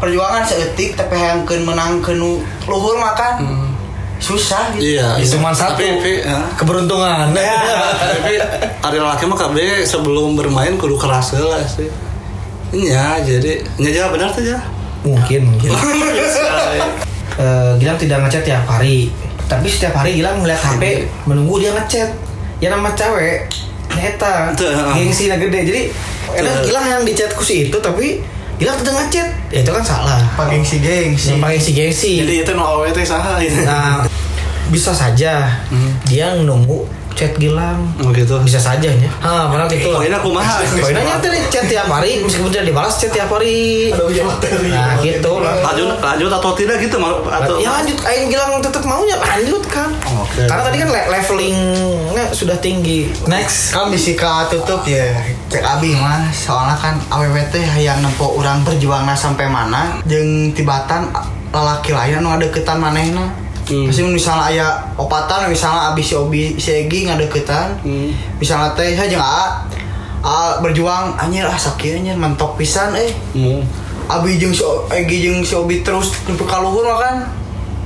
[0.00, 3.44] Perjuangan seetik tapi yang menang ke nu luhur makan
[4.20, 5.16] susah gitu Iya.
[5.16, 6.38] Ya, cuman satu Tapi, tapi, ya.
[6.54, 7.32] keberuntungan.
[7.32, 8.32] tapi
[8.78, 11.88] hari laki mah KB sebelum bermain kudu keras lah sih.
[12.70, 14.60] Iya, jadi nyaja benar saja.
[15.00, 15.72] mungkin mungkin.
[17.40, 19.08] Eh, Gilang tidak ngechat tiap hari,
[19.48, 22.12] tapi setiap hari Gilang ngeliat HP menunggu dia ngechat.
[22.60, 23.48] Ya nama cewek,
[23.96, 24.52] Neta,
[24.92, 25.60] gengsi gede.
[25.64, 25.82] Jadi.
[26.68, 28.20] Gilang yang dicat si itu, tapi
[28.60, 29.28] Gilang tidak ngechat.
[29.48, 30.20] Ya itu kan salah.
[30.36, 32.12] pakai si gengsi pakai si gengsi.
[32.20, 33.64] Jadi itu no awet teh saha gitu.
[33.64, 34.04] Nah,
[34.68, 35.64] bisa saja
[36.04, 36.84] dia nunggu
[37.16, 37.80] chat Gilang.
[38.04, 38.36] Oh gitu.
[38.44, 39.10] Bisa saja ya.
[39.20, 39.90] Ah, mana gitu.
[39.94, 40.60] Poinnya kumaha?
[40.78, 43.90] Poinnya nyata nih chat tiap hari, meskipun tidak dibalas chat tiap hari.
[43.90, 45.54] Nah, gitu lah.
[45.64, 49.90] Lanjut, lanjut atau tidak gitu atau Ya lanjut, Aing Gilang tetap maunya lanjut kan.
[50.06, 50.44] Oke.
[50.46, 53.10] Karena tadi kan le- levelingnya sudah tinggi.
[53.26, 53.70] Next.
[53.70, 55.06] kan bisa ka tutup ya
[55.48, 61.08] cek abi mah soalnya kan aww teh yang nempo orang berjuang sampai mana jeung tibatan
[61.50, 63.30] lalaki lain anu deketan manehna
[63.70, 63.86] Hmm.
[63.86, 64.66] Pasti misalnya aya
[64.98, 68.10] opatan misalnya abis si obi si Egi ngadeketan Hmm.
[68.36, 69.62] misalnya teh ya jeung A
[70.20, 73.62] A berjuang anjir ah sakit anjir mentok pisan eh Hmm.
[74.10, 77.14] Abi jeung si Egi jeung si Obi terus nyampe ka luhur mah kan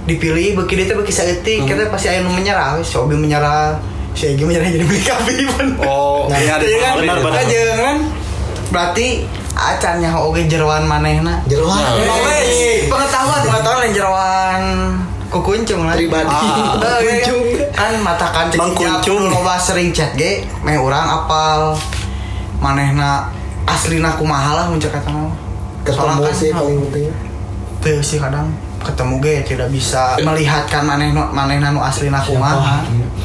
[0.04, 3.76] dipilih beki dia teh beki saeutik kita pasti aya nu menyerah si Obi menyerah
[4.16, 7.44] si Egi menyerah jadi beli pun Oh, iya, iya kan benar, benar.
[7.44, 7.96] benar kan
[8.72, 9.06] berarti
[9.54, 11.78] acannya oge jeroan manehna Jeroan.
[11.94, 13.94] Emang wes, pengetahuan pengetahuan yang
[15.34, 16.30] kukuncung lah Pribadi.
[16.30, 17.42] Ah, Kukuncung.
[17.70, 19.28] kan matakan Bang Kuncung.
[19.28, 21.74] loba sering chat ge meh urang apal
[22.56, 23.28] manehna
[23.64, 25.34] aslina kumaha lah muncul kata mah
[25.82, 27.12] Ketemu kan, sih paling penting.
[27.78, 28.48] teu sih kadang
[28.84, 32.84] ketemu ge tidak bisa melihatkan manehna manehna nu aslina kumaha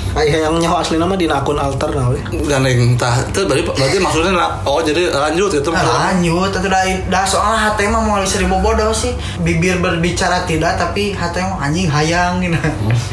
[0.10, 2.18] Kayak yang nyawa asli nama di akun alter nah we.
[2.50, 4.34] gandeng tah itu berarti berarti maksudnya
[4.66, 6.50] oh jadi lanjut itu Nah, lanjut.
[6.50, 9.14] Itu dah, dah soalnya hati mah mau seribu bodoh sih.
[9.46, 12.58] Bibir berbicara tidak tapi hati mah anjing hayang gitu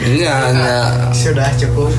[0.08, 0.78] iya iya.
[1.12, 1.92] Sudah cukup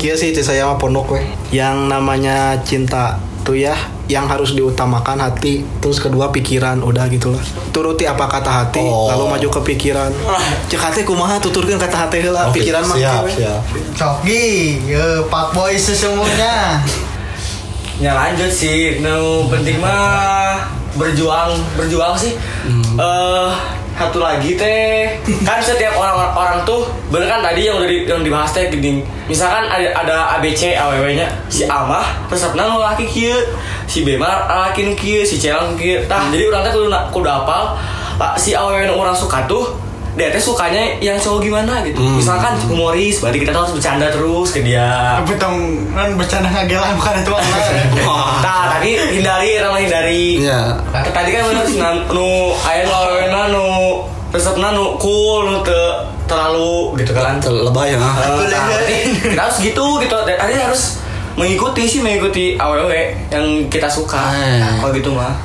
[0.00, 1.20] Kia sih itu saya mah pondok we.
[1.52, 7.38] Yang namanya cinta tuh ya yang harus diutamakan hati terus kedua pikiran udah gitulah.
[7.70, 9.06] Turuti apa kata hati Oh.
[9.06, 10.10] lalu maju ke pikiran.
[10.66, 12.92] Cek hati kumaha tuturkan kata hati heula Oke, pikiran mah.
[12.92, 13.62] siap siap.
[13.94, 14.44] Coki,
[14.84, 16.82] ya, Pak Boy sesungguhnya.
[17.96, 22.34] Ya lanjut sih, nu penting mah berjuang, berjuang sih.
[22.98, 23.48] Eh
[23.96, 28.20] satu lagi teh, kan setiap orang orang tuh bener kan tadi yang udah di, yang
[28.20, 29.00] dibahas teh gini.
[29.24, 33.40] Misalkan ada ada ABC aww-nya si Amah resepna laki kieu,
[33.88, 36.04] si B mah laki kieu, si C nu kieu.
[36.04, 37.72] Tah, jadi orang teh kudu kudu apal
[38.36, 39.85] si aww orang suka tuh
[40.16, 42.00] dia teh sukanya yang cowok gimana gitu.
[42.00, 42.16] Hmm.
[42.16, 45.20] Misalkan humoris, berarti kita harus bercanda terus ke dia.
[45.20, 45.56] Tapi tong
[45.92, 47.42] kan bercanda ngagelan bukan itu mah.
[48.40, 50.40] Nah, tapi hindari, ramah hindari.
[50.40, 50.80] Iya.
[50.88, 53.64] Tadi kan bener nan- nu aya nu awena nu
[54.32, 55.76] resepna nu cool nu te,
[56.24, 57.36] terlalu gitu kan.
[57.38, 58.72] lebay ya Eh, nah,
[59.22, 60.16] kita harus gitu gitu.
[60.16, 60.96] Tadi harus
[61.36, 64.32] mengikuti sih mengikuti awewe yang kita suka.
[64.32, 64.80] Eh.
[64.80, 65.36] Kalau gitu mah.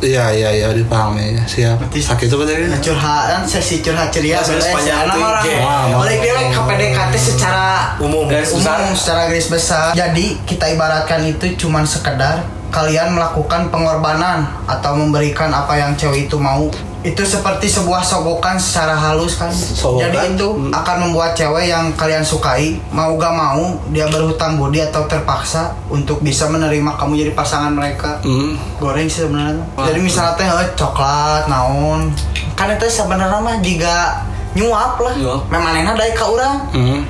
[0.00, 1.36] Iya iya iya dipahami.
[1.44, 1.76] Siap.
[1.80, 4.38] Berarti- sakit itu berarti Nah, curhatan sesi curhat ceria.
[4.38, 5.44] Nah, sebenarnya itu orang.
[5.60, 7.66] Wah, balik dia ke PDKT secara
[7.98, 8.24] umum.
[8.26, 8.76] Garis besar.
[8.80, 9.86] umum secara garis besar.
[9.92, 16.34] Jadi kita ibaratkan itu cuman sekedar kalian melakukan pengorbanan atau memberikan apa yang cewek itu
[16.36, 16.66] mau
[17.04, 19.52] itu seperti sebuah sogokan secara halus kan.
[19.52, 20.08] Sogokan?
[20.08, 25.04] jadi itu akan membuat cewek yang kalian sukai mau gak mau dia berhutang budi atau
[25.04, 28.24] terpaksa untuk bisa menerima kamu jadi pasangan mereka.
[28.24, 28.56] Hmm.
[28.80, 32.08] goreng sih sebenarnya jadi misalnya teh eh, coklat naon.
[32.56, 34.24] Kan itu sebenarnya mah juga
[34.56, 35.14] nyuap lah.
[35.20, 35.40] Nyuap.
[35.52, 36.56] memang enak dari ka urang.
[36.72, 37.04] Hmm.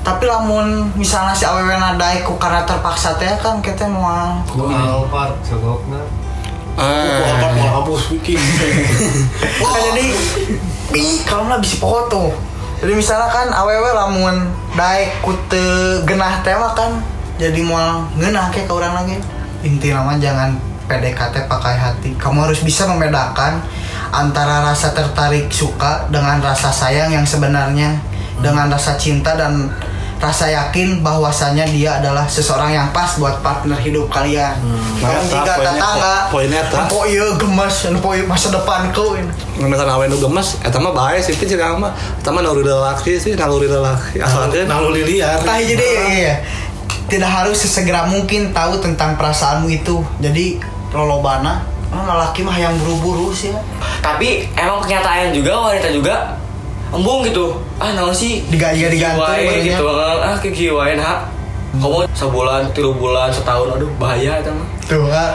[0.00, 6.19] tapi lamun misalnya si awewe nadai ku karena terpaksa teh kan kita mau Alphard sogokna
[6.80, 7.20] Eh.
[7.28, 8.40] Alphard mau hapus wiki
[9.60, 10.04] kan jadi
[11.28, 12.32] kalau nggak bisa foto
[12.80, 17.04] jadi misalnya kan awewe lamun daek kute genah teh mah kan
[17.36, 19.16] jadi mau ngenah kayak ke orang lagi
[19.60, 20.56] inti nama jangan
[20.88, 23.60] PDKT pakai hati kamu harus bisa membedakan
[24.10, 28.00] antara rasa tertarik suka dengan rasa sayang yang sebenarnya
[28.40, 29.68] dengan rasa cinta dan
[30.20, 34.52] rasa yakin bahwasanya dia adalah seseorang yang pas buat partner hidup kalian.
[35.00, 36.80] Kalau Nah, jika poinnya- tetangga, poinnya eta.
[36.86, 39.32] oh iya gemas, oh iya masa depan kau ini.
[39.56, 43.32] misalkan awen nu gemes eta mah bae sih cik mah eta mah naluri lelaki sih
[43.32, 46.34] naluri lelaki asalkan naluri liar Tah jadi iya.
[47.10, 49.98] Tidak harus sesegera mungkin tahu tentang perasaanmu itu.
[50.20, 50.62] Jadi
[50.94, 51.58] lolobana,
[51.90, 53.50] oh, lelaki mah yang buru-buru sih.
[53.50, 53.58] ya.
[54.00, 56.14] tapi emang kenyataan juga wanita juga
[56.90, 59.26] embung gitu ah naon sih Diga- digantung
[59.60, 61.22] gitu ah ke kieu wae nah
[61.70, 65.06] kamu sebulan tiga bulan setahun aduh bahaya itu mah Tuh.
[65.06, 65.30] ah.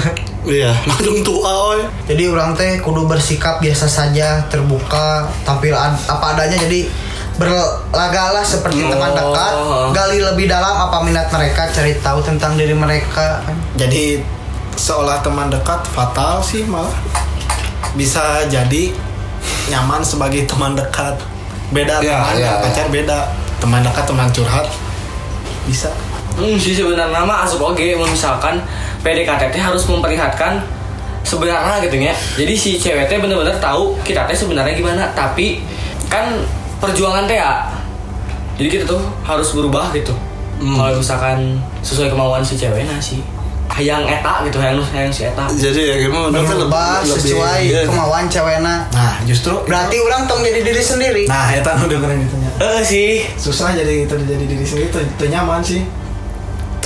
[0.48, 6.32] iya langsung tua oi jadi orang teh kudu bersikap biasa saja, terbuka, tampil ad- apa
[6.32, 6.56] adanya.
[6.56, 6.88] Jadi
[7.36, 8.88] berlagalah seperti Oh.
[8.88, 9.52] teman dekat,
[9.92, 13.44] gali lebih dalam apa minat mereka, cari tahu tentang diri mereka.
[13.74, 14.24] jadi
[14.72, 16.88] seolah teman dekat fatal sih malah
[17.92, 18.96] bisa jadi
[19.68, 21.14] nyaman sebagai teman dekat
[21.74, 23.18] beda Ya, teman ya, dan pacar beda
[23.58, 24.66] teman dekat teman curhat
[25.66, 25.90] bisa
[26.36, 28.60] Hmm, sih sebenarnya mah asup oke misalkan
[29.00, 30.60] PDKT harus memperlihatkan
[31.24, 32.14] sebenarnya gitu ya.
[32.36, 35.64] Jadi si cewek teh bener-bener tahu kita teh sebenarnya gimana, tapi
[36.12, 36.44] kan
[36.76, 37.66] perjuangan teh ya.
[38.60, 40.12] Jadi kita tuh harus berubah gitu.
[40.60, 43.24] Kalau misalkan sesuai kemauan si ceweknya sih.
[43.76, 45.44] Hayang eta gitu, hayang hayang si eta.
[45.52, 47.84] jadi ya gimana kan Berubah sesuai iya.
[47.84, 48.88] kemauan cewekna.
[48.88, 51.22] nah justru Berarti orang tong jadi diri sendiri.
[51.28, 52.50] nah itu udah keren gitu nya.
[52.56, 53.28] Eh sih.
[53.36, 55.84] susah jadi itu jadi diri sendiri itu, itu nyaman sih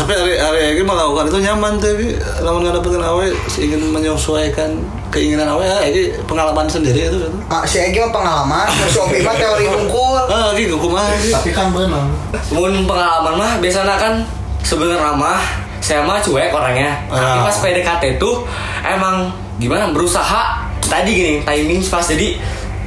[0.01, 3.27] tapi hari hari ini melakukan itu nyaman tapi namun nggak dapetin awe
[3.61, 4.71] ingin menyesuaikan
[5.13, 7.29] keinginan awe ya ini pengalaman sendiri itu gitu.
[7.53, 10.17] Mak si Egi mah pengalaman, si Obi mah teori bungkul.
[10.25, 12.09] ah lagi kumaha sih tapi kan benar
[12.49, 14.25] Mun pengalaman mah biasanya kan
[14.65, 16.93] sebenarnya mah saya mah cuek orangnya.
[17.07, 17.45] Tapi Ah.
[17.45, 18.45] pas PDKT tuh
[18.81, 22.37] emang gimana berusaha tadi gini timing pas jadi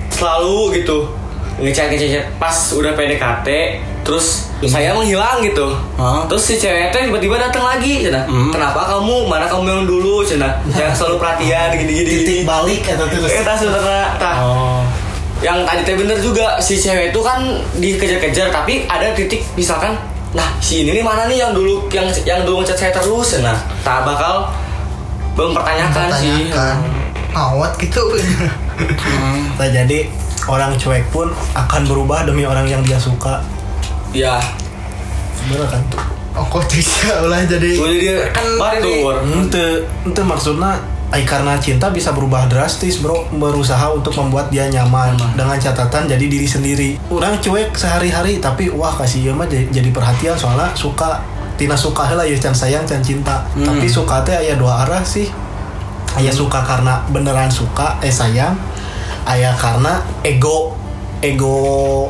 [0.09, 1.09] selalu gitu
[1.53, 3.47] ngechat ngechat pas udah PDKT
[4.03, 5.73] terus saya menghilang gitu.
[5.95, 6.25] Ah.
[6.27, 8.25] Terus si cewek teh tiba-tiba datang lagi cina.
[8.25, 8.49] Hmm.
[8.49, 9.25] Kenapa kamu?
[9.25, 10.59] Mana kamu yang dulu cina?
[10.69, 12.09] Yang selalu perhatian gini-gini.
[12.21, 14.81] titik balik atau terus Kita sebenarnya tah oh
[15.43, 17.43] yang tadi teh bener juga si cewek itu kan
[17.75, 19.91] dikejar-kejar tapi ada titik misalkan
[20.33, 23.37] nah si ini nih mana nih yang dulu yang yang dulu ngechat saya terus?
[23.41, 23.53] Nah
[23.85, 24.49] tak bakal
[25.37, 26.49] mempertanyakan sih.
[26.49, 26.75] Pertanyakan.
[27.33, 28.03] Awat gitu.
[29.57, 30.09] nah jadi
[30.49, 33.41] orang cuek pun akan berubah demi orang yang dia suka.
[34.13, 34.37] Ya.
[35.49, 35.81] Bener kan?
[36.33, 39.21] Oh kok bisa ulah jadi udah dia kan batur.
[39.21, 40.81] Ente, ente maksudnya
[41.13, 43.29] ay, karena cinta bisa berubah drastis bro.
[43.29, 46.89] Berusaha untuk membuat dia nyaman dengan catatan jadi diri sendiri.
[47.13, 50.33] Orang cuek sehari-hari tapi wah kasih ya mah jadi, perhatian.
[50.33, 51.21] Soalnya suka
[51.53, 53.45] tina suka lah ya can sayang can cinta.
[53.53, 55.29] Tapi suka teh ayah dua arah sih.
[56.17, 58.57] Ayah suka karena beneran suka eh sayang.
[59.29, 60.73] Ayah karena ego.
[61.21, 62.09] Ego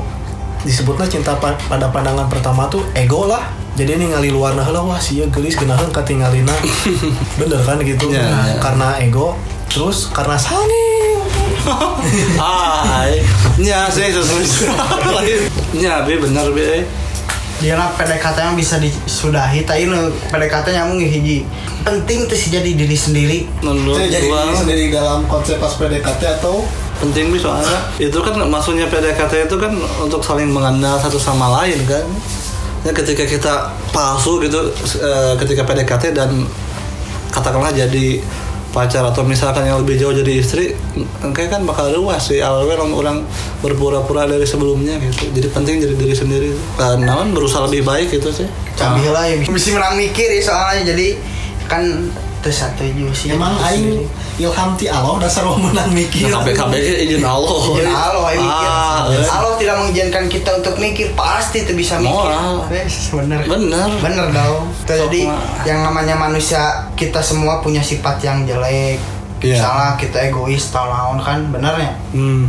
[0.64, 4.86] disebutnya cinta pa- pada pandangan pertama tuh ego lah jadi ini ngali luar nah lah
[4.86, 6.54] wah sih gelis genahan katingalina.
[7.42, 8.14] Bener kan gitu?
[8.14, 8.62] Ya, ya.
[8.62, 9.34] karena ego
[9.74, 11.18] terus karena sanging
[12.38, 13.10] ah
[13.58, 14.46] nya sih sesuai
[15.74, 16.86] nya be bener be.
[17.64, 21.48] Dia lah PDKT yang bisa disudahi tapi nu PDKT nyamung ya hiji.
[21.82, 23.50] Penting tuh sih jadi diri sendiri.
[23.64, 26.68] Menurut jadi gua diri sendiri dalam konsep pas PDKT atau?
[27.00, 27.90] Penting nih soalnya.
[27.98, 32.06] Itu kan maksudnya PDKT itu kan untuk saling mengenal satu sama lain kan
[32.84, 33.54] ya ketika kita
[33.96, 34.60] palsu gitu
[35.00, 36.44] eh, ketika PDKT dan
[37.32, 38.20] katakanlah jadi
[38.74, 40.74] pacar atau misalkan yang lebih jauh jadi istri
[41.22, 43.18] kayak kan bakal luas sih awalnya orang, orang
[43.62, 45.30] berpura-pura dari sebelumnya gitu.
[45.30, 46.50] Jadi penting jadi diri sendiri.
[46.82, 48.50] Namun berusaha lebih baik gitu sih.
[48.74, 49.38] Cabi lah ya.
[49.46, 51.22] Bisa menang mikir ya soalnya jadi
[51.70, 51.86] kan
[52.44, 52.84] terus satu
[53.16, 54.04] sih emang aing
[54.36, 56.74] ilham ti Allah dasar menang mikir nah, KBKB
[57.08, 58.68] izin Allah Izin Allah ya mikir.
[58.68, 59.28] ah, eh.
[59.32, 62.12] Allah tidak mengizinkan kita untuk mikir pasti itu bisa mikir.
[62.12, 62.68] Moral.
[62.68, 63.42] Bener.
[63.48, 64.68] bener Bener dong.
[64.84, 65.24] Jadi
[65.64, 69.00] yang namanya manusia kita semua punya sifat yang jelek.
[69.44, 69.60] Iya.
[69.60, 71.92] Misalnya kita egois, tau naon kan, bener ya?
[72.16, 72.48] hmm.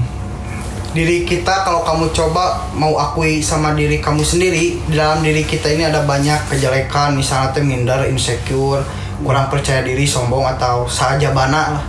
[0.95, 5.75] Diri kita kalau kamu coba mau akui sama diri kamu sendiri, di dalam diri kita
[5.75, 8.87] ini ada banyak kejelekan, misalnya tuh minder, insecure,
[9.22, 11.85] kurang percaya diri, sombong atau sajabana lah,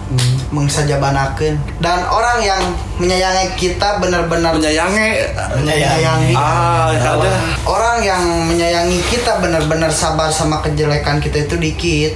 [0.53, 1.57] mengsajabanakeun.
[1.81, 2.61] Dan orang yang
[3.01, 5.07] menyayangi kita benar-benar menyayangi?
[5.63, 6.33] Menyayangi.
[6.37, 7.31] Ah ada.
[7.65, 12.13] Orang yang menyayangi kita benar-benar sabar sama kejelekan kita itu dikit.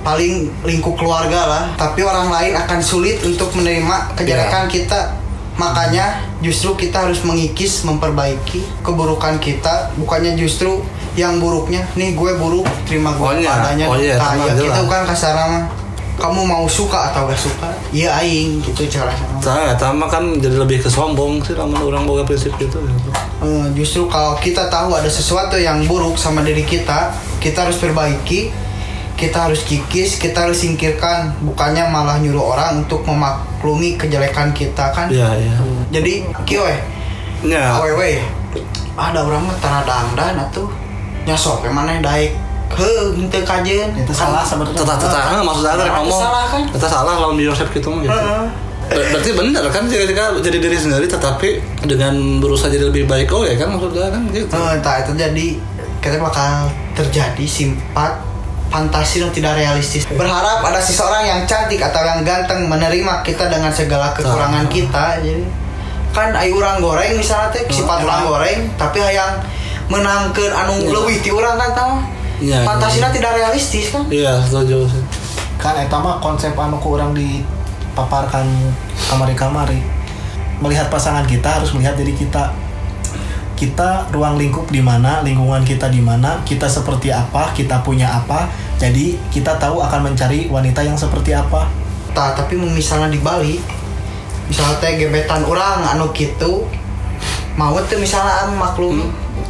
[0.00, 1.64] Paling lingkup keluarga lah.
[1.76, 5.20] Tapi orang lain akan sulit untuk menerima kejelekan kita.
[5.60, 9.92] Makanya justru kita harus mengikis memperbaiki keburukan kita.
[10.00, 10.80] Bukannya justru
[11.12, 14.52] yang buruknya nih gue buruk terima gue Oh iya, padanya oh iya, Nah, tenang, ya
[14.54, 14.64] jelas.
[14.70, 15.64] gitu kan kasar mah
[16.16, 20.78] kamu mau suka atau gak suka iya aing gitu cara Saya sama kan jadi lebih
[20.78, 22.76] kesombong sih lamun orang boga prinsip gitu.
[22.76, 23.10] gitu.
[23.40, 28.52] Eh, justru kalau kita tahu ada sesuatu yang buruk sama diri kita kita harus perbaiki
[29.16, 35.08] kita harus kikis kita harus singkirkan bukannya malah nyuruh orang untuk memaklumi kejelekan kita kan
[35.08, 35.56] Iya, iya.
[35.88, 36.74] jadi kiwe
[37.42, 37.72] Ya.
[37.74, 38.20] awewe
[38.92, 40.68] ada orang mah tanah dangdan atuh
[41.22, 42.32] nyasop mana daik
[42.70, 44.78] he henteu kajen Itu salah sebenarnya.
[44.78, 46.20] Tetap tetap nah, maksud saya tadi Nah, ngomong.
[46.22, 46.62] salah kan?
[46.66, 48.14] Kita salah lawan di Yosef gitu mah gitu.
[48.14, 48.44] Heeh.
[48.86, 51.48] Ber- Berarti benar kan jika jika jadi diri sendiri tetapi
[51.84, 54.50] dengan berusaha jadi lebih baik oh ya kan maksudnya kan gitu.
[54.50, 55.46] Eh, entah itu jadi
[55.98, 58.18] kita bakal terjadi simpat
[58.66, 60.06] fantasi yang tidak realistis.
[60.06, 65.18] Berharap ada seseorang yang cantik atau yang ganteng menerima kita dengan segala kekurangan kita.
[65.18, 65.42] Jadi
[66.10, 69.38] kan ayo orang goreng misalnya teh sifat orang goreng tapi hayang
[69.90, 71.98] menangkan anu leuwih ti urang kan tah.
[72.40, 74.08] Iya, Fantasina tidak realistis kan.
[74.08, 75.04] Iya, setuju sih.
[75.60, 78.48] kan eta mah konsep anu ku orang dipaparkan
[79.12, 79.76] kamari-kamari
[80.64, 82.48] melihat pasangan kita harus melihat diri kita.
[83.60, 88.48] Kita ruang lingkup di mana lingkungan kita di mana kita seperti apa kita punya apa.
[88.80, 91.68] Jadi kita tahu akan mencari wanita yang seperti apa.
[92.16, 93.60] Tah, tapi misalnya di Bali
[94.50, 96.66] misalnya teh gebetan orang anu gitu
[97.54, 98.98] mau tuh misalnya anu maklum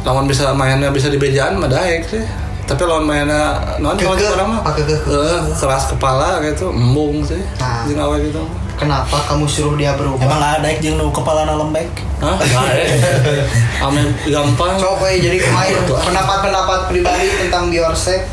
[0.01, 2.23] Lawan bisa mainnya bisa dibejaan mah daek sih.
[2.65, 4.97] Tapi lawan mainnya non kalau orang mah kekeh.
[4.97, 7.41] eh, keras kepala gitu, embung sih.
[7.59, 7.85] Nah.
[7.85, 8.41] Jeung awe gitu.
[8.81, 11.85] kenapa kamu suruh dia berubah emang ada yang nu kepala lembek
[12.17, 12.33] Hah?
[12.65, 12.89] Daek.
[13.85, 14.73] Ame gampang.
[14.81, 18.25] Coba ya, jadi kemarin pendapat-pendapat pribadi tentang yourself.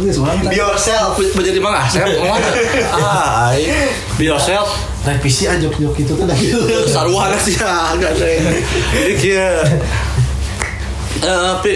[0.00, 1.16] ini seorang Be yourself.
[1.16, 2.04] menjadi mang asep
[2.96, 3.64] ah ai
[4.16, 4.68] be yourself
[5.02, 8.26] revisi aja jok itu gitu saruhan sih ya enggak ada
[8.92, 9.48] jadi kia
[11.18, 11.72] eh tapi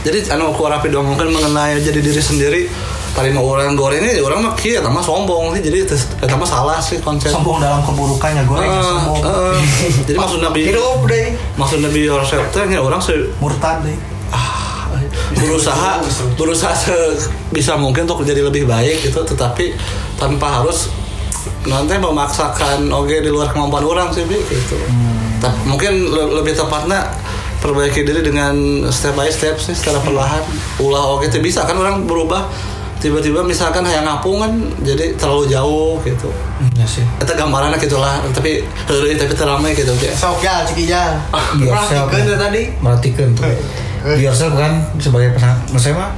[0.00, 2.62] jadi anu aku rapi dong kan mengenai jadi diri sendiri.
[3.08, 5.60] Tadi mau orang goreng ini orang mah kia sama sombong sih.
[5.60, 7.34] Jadi itu mah salah sih konsep.
[7.34, 9.18] Sombong dalam keburukannya goreng Eh, sombong.
[9.20, 9.56] eh,
[10.06, 11.34] jadi maksud nabi Hidup deh.
[11.56, 13.96] maksud nabi yourself tuh ya orang se murtad deh
[15.28, 16.00] berusaha
[16.34, 16.72] berusaha
[17.50, 19.20] bisa mungkin untuk jadi lebih baik gitu.
[19.24, 19.74] Tetapi
[20.14, 20.88] tanpa harus
[21.64, 24.78] nanti memaksakan oke di luar kemampuan orang sih gitu.
[25.38, 27.02] Tapi mungkin le- lebih tepatnya
[27.58, 28.54] perbaiki diri dengan
[28.88, 30.42] step by step sih secara perlahan.
[30.78, 32.46] Ulah oke itu bisa kan orang berubah
[32.98, 36.30] tiba-tiba misalkan yang ngapung kan jadi terlalu jauh gitu.
[36.74, 37.06] Ya sih.
[37.16, 41.14] Kita gambarannya gitulah tapi hari tapi teramai gitu ya Sok ya, ciki ya.
[41.54, 42.10] Be yourself.
[42.10, 42.62] Perhatikan tuh tadi.
[42.78, 43.44] merhatikan tuh.
[44.02, 46.10] Be yourself kan sebagai pasangan menurut saya mah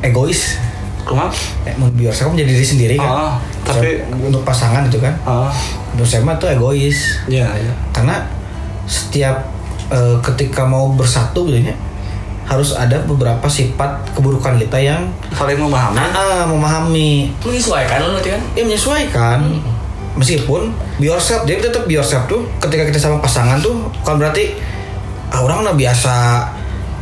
[0.00, 0.54] egois.
[1.02, 1.26] Kumah
[1.66, 3.10] eh, yourself menjadi diri sendiri kan.
[3.10, 3.32] Ah,
[3.64, 5.14] tapi- Saya- untuk pasangan itu kan.
[5.22, 5.50] Ah.
[5.90, 6.98] Menurut saya mah itu egois?
[7.26, 8.22] Ya ya karena
[8.86, 9.49] setiap
[9.90, 11.76] eh, ketika mau bersatu gitu ya
[12.46, 16.02] harus ada beberapa sifat keburukan kita yang saling memahami.
[16.02, 17.30] Ah, memahami.
[17.46, 18.42] Menyesuaikan nanti kan?
[18.54, 19.38] Ya menyesuaikan.
[20.18, 24.58] Meskipun be yourself jadi tetap be yourself tuh ketika kita sama pasangan tuh kan berarti
[25.30, 26.14] ah, orang udah biasa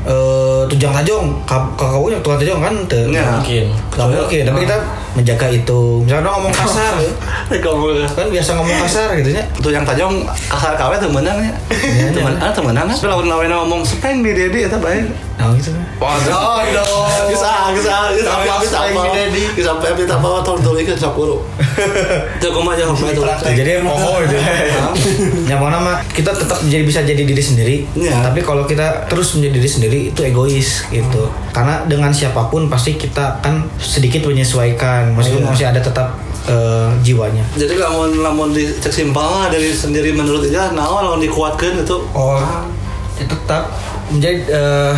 [0.05, 2.75] eh tujang tajong kakak yang tuan tajong kan?
[2.85, 3.25] Tuh Ya.
[3.33, 3.65] mungkin.
[3.89, 4.43] Gak mungkin.
[4.45, 4.77] Tapi kita
[5.19, 6.07] menjaga itu.
[6.07, 6.95] Misalnya ngomong kasar.
[7.65, 11.55] Kamu kan biasa ngomong kasar gitu ya tuh yang tajam kasar kawe temenan ya.
[12.15, 16.35] Temen ah temenan tapi lawan lawan ngomong sepeng di dedi itu baik nah gitu Waduh,
[16.35, 16.61] Oh,
[17.31, 18.31] bisa bisa bisa.
[18.43, 18.79] Bisa bisa
[19.95, 20.15] bisa.
[20.19, 20.43] Apa?
[20.43, 21.39] Tahun tuh ikut sapuru
[23.07, 24.35] itu aja jadi emang oh itu
[25.59, 27.77] mana mah kita tetap jadi bisa jadi diri sendiri.
[27.95, 28.23] Iya.
[28.23, 31.31] tapi kalau kita terus menjadi diri sendiri itu egois gitu.
[31.55, 35.15] Karena dengan siapa pun pasti kita akan sedikit menyesuaikan.
[35.15, 35.51] Meskipun Iya.
[35.51, 36.09] masih ada tetap
[36.49, 37.45] eh, jiwanya.
[37.55, 41.97] Jadi lamun lamun dicek simpel lah dari sendiri menurut dia nah lamun dikuatkan itu?
[42.15, 42.39] Oh
[43.19, 43.67] ya tetap
[44.11, 44.95] menjadi eh,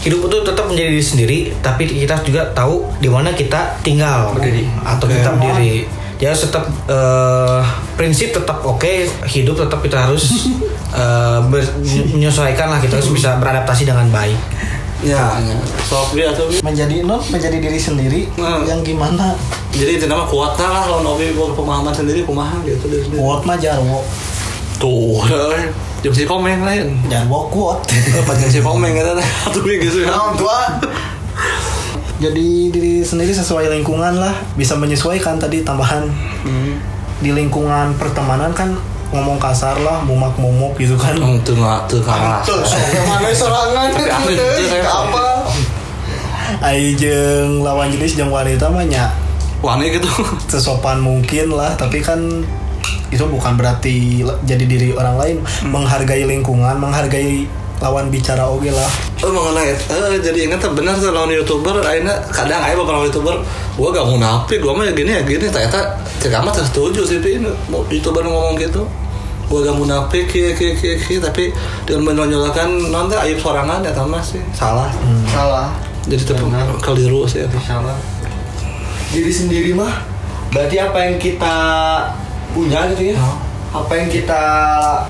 [0.00, 4.32] hidup itu tetap menjadi diri sendiri tapi kita juga tahu di mana kita tinggal.
[4.32, 4.64] Berdiri.
[4.80, 5.84] atau kita berdiri.
[6.16, 7.60] Ya tetap eh,
[7.94, 8.92] prinsip tetap oke
[9.26, 10.48] hidup tetap kita harus
[10.94, 11.74] eh, ber-
[12.10, 14.38] menyesuaikan lah kita harus bisa beradaptasi dengan baik.
[15.04, 15.36] Ya.
[15.36, 15.52] Ya.
[15.84, 18.64] sok dia tuh menjadi non menjadi diri sendiri Hmm.
[18.64, 19.36] yang gimana?
[19.68, 24.00] Jadi itu nama kuatnya lah lawan obi bawa pemahaman sendiri kumaha gitu kuat mah jarwo.
[24.74, 25.20] Tuh
[26.04, 27.80] jam si komen lain jarwo kuat
[28.22, 30.60] Pas si komen kata satu minggu sih Nah, tua.
[32.14, 34.32] jadi diri sendiri sesuai lingkungan lah.
[34.54, 36.06] Bisa menyesuaikan tadi tambahan.
[37.18, 38.76] Di lingkungan pertemanan kan
[39.10, 41.16] ngomong kasar lah mumak mumuk gitu kan.
[41.42, 42.40] Tuh nggak tuh kalah
[43.04, 45.24] mana sorangan Itu saya- apa?
[46.60, 49.08] Ai jeung lawan jenis jeung wanita mah nya
[49.60, 50.08] wangi gitu.
[50.46, 52.20] Sesopan mungkin lah tapi kan
[53.14, 55.36] itu bukan berarti jadi diri orang lain.
[55.70, 57.46] Menghargai lingkungan menghargai
[57.82, 58.86] lawan bicara oge lah.
[59.20, 63.34] Oh mengenai eh, jadi ingat benar tuh lawan youtuber akhirnya kadang aja beberapa youtuber
[63.74, 65.46] gua gak munafik gua mah ya gini ya gini.
[65.50, 67.42] Ternyata cek amat setuju sih Pi.
[67.68, 68.86] Mau youtuber ngomong gitu.
[69.50, 71.50] Gua gak munafik kia kia kia kia tapi
[71.84, 74.40] dengan menonjolkan nanti aib sorangan ya tambah sih.
[74.54, 74.88] Salah.
[75.28, 75.68] Salah.
[76.04, 76.46] Jadi tetap
[76.80, 77.96] keliru sih itu salah.
[79.10, 79.92] Diri sendiri mah
[80.54, 81.56] berarti apa yang kita
[82.54, 83.18] punya gitu ya.
[83.74, 84.42] Apa yang kita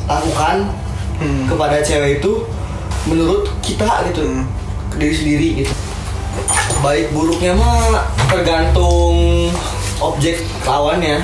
[0.09, 0.73] lakukan
[1.47, 2.49] kepada cewek itu
[3.05, 4.25] menurut kita gitu.
[4.89, 5.73] Ke diri sendiri gitu.
[6.81, 9.49] Baik buruknya mah tergantung
[10.01, 11.23] objek lawannya.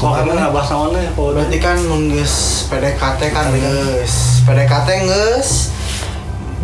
[0.00, 5.48] Kok emang nggak bahas naonnya ya kalau berarti kan nunggus PDKT kan nges PDKT nges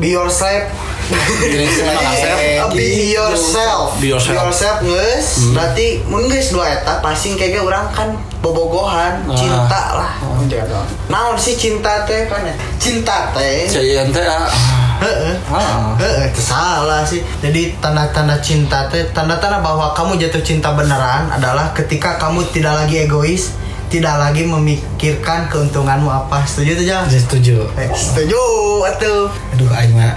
[0.00, 0.72] be yourself.
[2.72, 3.92] Be yourself.
[4.00, 4.80] Be yourself.
[4.80, 9.34] nges berarti mun geus dua eta passing kayak orang kan bobogohan Ah.
[9.34, 10.12] cinta lah
[11.10, 14.46] naon sih cinta teh kan ya cinta teh Cian teh ah.
[14.96, 15.36] Heeh.
[15.52, 15.92] Ah.
[16.00, 17.20] Heeh, salah sih.
[17.44, 23.04] Jadi tanda-tanda cinta teh, tanda-tanda bahwa kamu jatuh cinta beneran adalah ketika kamu tidak lagi
[23.04, 23.52] egois,
[23.92, 26.48] tidak lagi memikirkan keuntunganmu apa.
[26.48, 27.04] Setuju tuh Jang?
[27.12, 27.68] Setuju.
[27.76, 28.40] Eh, setuju
[28.88, 29.28] atuh.
[29.52, 30.16] Aduh aing mah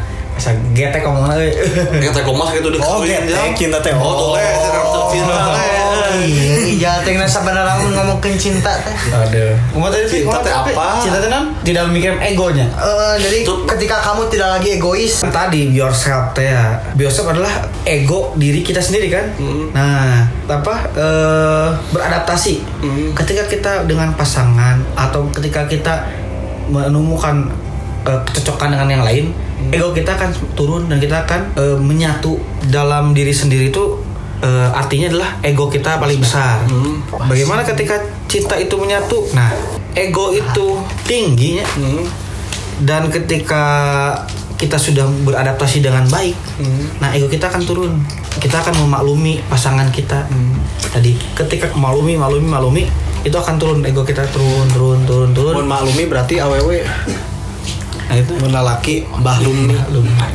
[0.73, 1.51] getek ngomongna euy.
[1.99, 3.93] Kita komas gitu deh Oh, getek, cinta teh.
[3.93, 4.79] Oh, tuh teh cinta
[5.11, 5.77] cinta teh.
[6.79, 8.95] Iya, teh sebenarnya ngomongin cinta teh.
[9.13, 9.53] Aduh.
[9.75, 10.21] Kumaha tadi?
[10.21, 11.03] Cinta teh apa?
[11.03, 11.53] Cinta teh non?
[11.61, 12.65] Tidak memikirkan egonya.
[12.79, 13.67] Eh, jadi Tuh.
[13.67, 16.79] ketika kamu tidak lagi egois, Kan tadi be yourself teh ya.
[16.95, 19.25] Be yourself adalah ego diri kita sendiri kan.
[19.75, 22.55] Nah, apa eh, beradaptasi.
[23.13, 26.07] Ketika kita dengan pasangan atau ketika kita
[26.69, 27.49] menemukan
[28.09, 29.25] eh, kecocokan dengan yang lain,
[29.69, 32.41] ego kita akan turun dan kita akan eh, menyatu
[32.73, 34.01] dalam diri sendiri itu
[34.41, 36.65] eh, artinya adalah ego kita paling besar.
[37.29, 39.29] Bagaimana ketika cinta itu menyatu?
[39.37, 39.53] Nah,
[39.93, 41.65] ego itu tingginya
[42.81, 43.63] dan ketika
[44.59, 46.35] kita sudah beradaptasi dengan baik,
[46.99, 47.93] nah ego kita akan turun.
[48.39, 50.27] Kita akan memaklumi pasangan kita.
[50.91, 52.83] Tadi ketika memaklumi, maklumi, maklumi,
[53.23, 55.53] itu akan turun ego kita turun, turun, turun, turun.
[55.63, 56.83] Mun maklumi berarti awewe
[58.09, 59.77] Nah itu mun lalaki bahlum nih.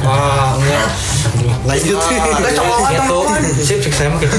[0.00, 0.86] Wah, enggak.
[1.66, 1.98] Lanjut.
[1.98, 3.18] Udah coba gitu.
[3.58, 4.36] Sip, sip saya gitu.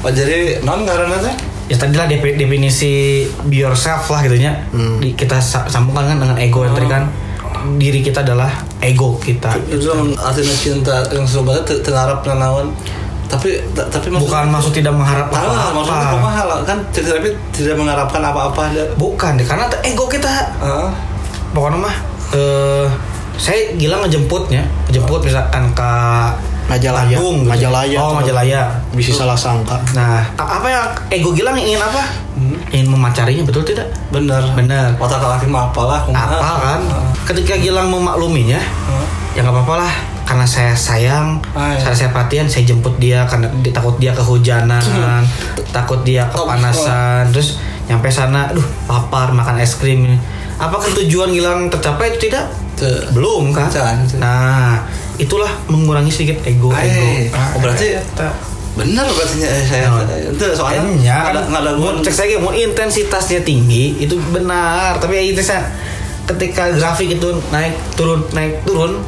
[0.00, 1.34] Oh, jadi non karena teh
[1.64, 2.92] Ya tadilah defi- definisi
[3.42, 4.52] be yourself lah gitu nya.
[4.98, 7.04] Di- Kita sa- sambungkan kan dengan ego yang tadi kan
[7.74, 9.48] diri kita adalah ego kita.
[9.66, 12.68] itu kan artinya cinta yang sebenarnya te- tengarap nanawan
[13.26, 16.14] tapi ta- tapi maksud- Bukan maksud tidak mengharap Ah, maksudnya apa-apa.
[16.14, 20.92] kumaha lah kan tapi tidak mengharapkan apa-apa ada Bukan karena ego kita Ah,
[21.50, 21.96] pokoknya mah
[22.34, 22.86] eh
[23.34, 25.92] saya gila ngejemputnya ngejemput misalkan ke
[26.64, 27.12] Majalaya.
[27.12, 27.50] Agung gitu.
[27.50, 27.96] Majalaya.
[27.98, 28.60] oh Majalaya
[28.90, 29.76] Bisa salah sangka.
[29.92, 32.00] nah apa yang ego Gilang ingin apa
[32.70, 34.96] ingin memacarinya betul tidak bener Bener.
[34.96, 36.80] otak laki mah apalah apa kan
[37.26, 38.56] ketika Gilang memakluminya
[38.88, 39.04] Ah.
[39.32, 39.92] ya nggak apa-apa lah
[40.24, 41.84] karena saya sayang Ah, iya.
[41.84, 44.80] saya saya perhatian saya jemput dia karena di- takut dia kehujanan
[45.76, 50.16] takut dia kepanasan terus nyampe sana aduh lapar makan es krim
[50.56, 52.46] apakah tujuan Gilang tercapai itu tidak
[53.10, 53.96] belum kan jangan.
[54.16, 54.82] nah
[55.14, 56.84] itulah mengurangi sedikit ego Eh,
[57.26, 58.28] ego oh, berarti Eta.
[58.74, 60.02] bener berarti eh, saya Nah.
[60.10, 65.14] itu soalnya ya ada nggak ada mau cek saya mau intensitasnya tinggi itu benar tapi
[65.14, 65.62] ya intensitasnya
[66.26, 68.98] ketika grafik itu naik turun naik turun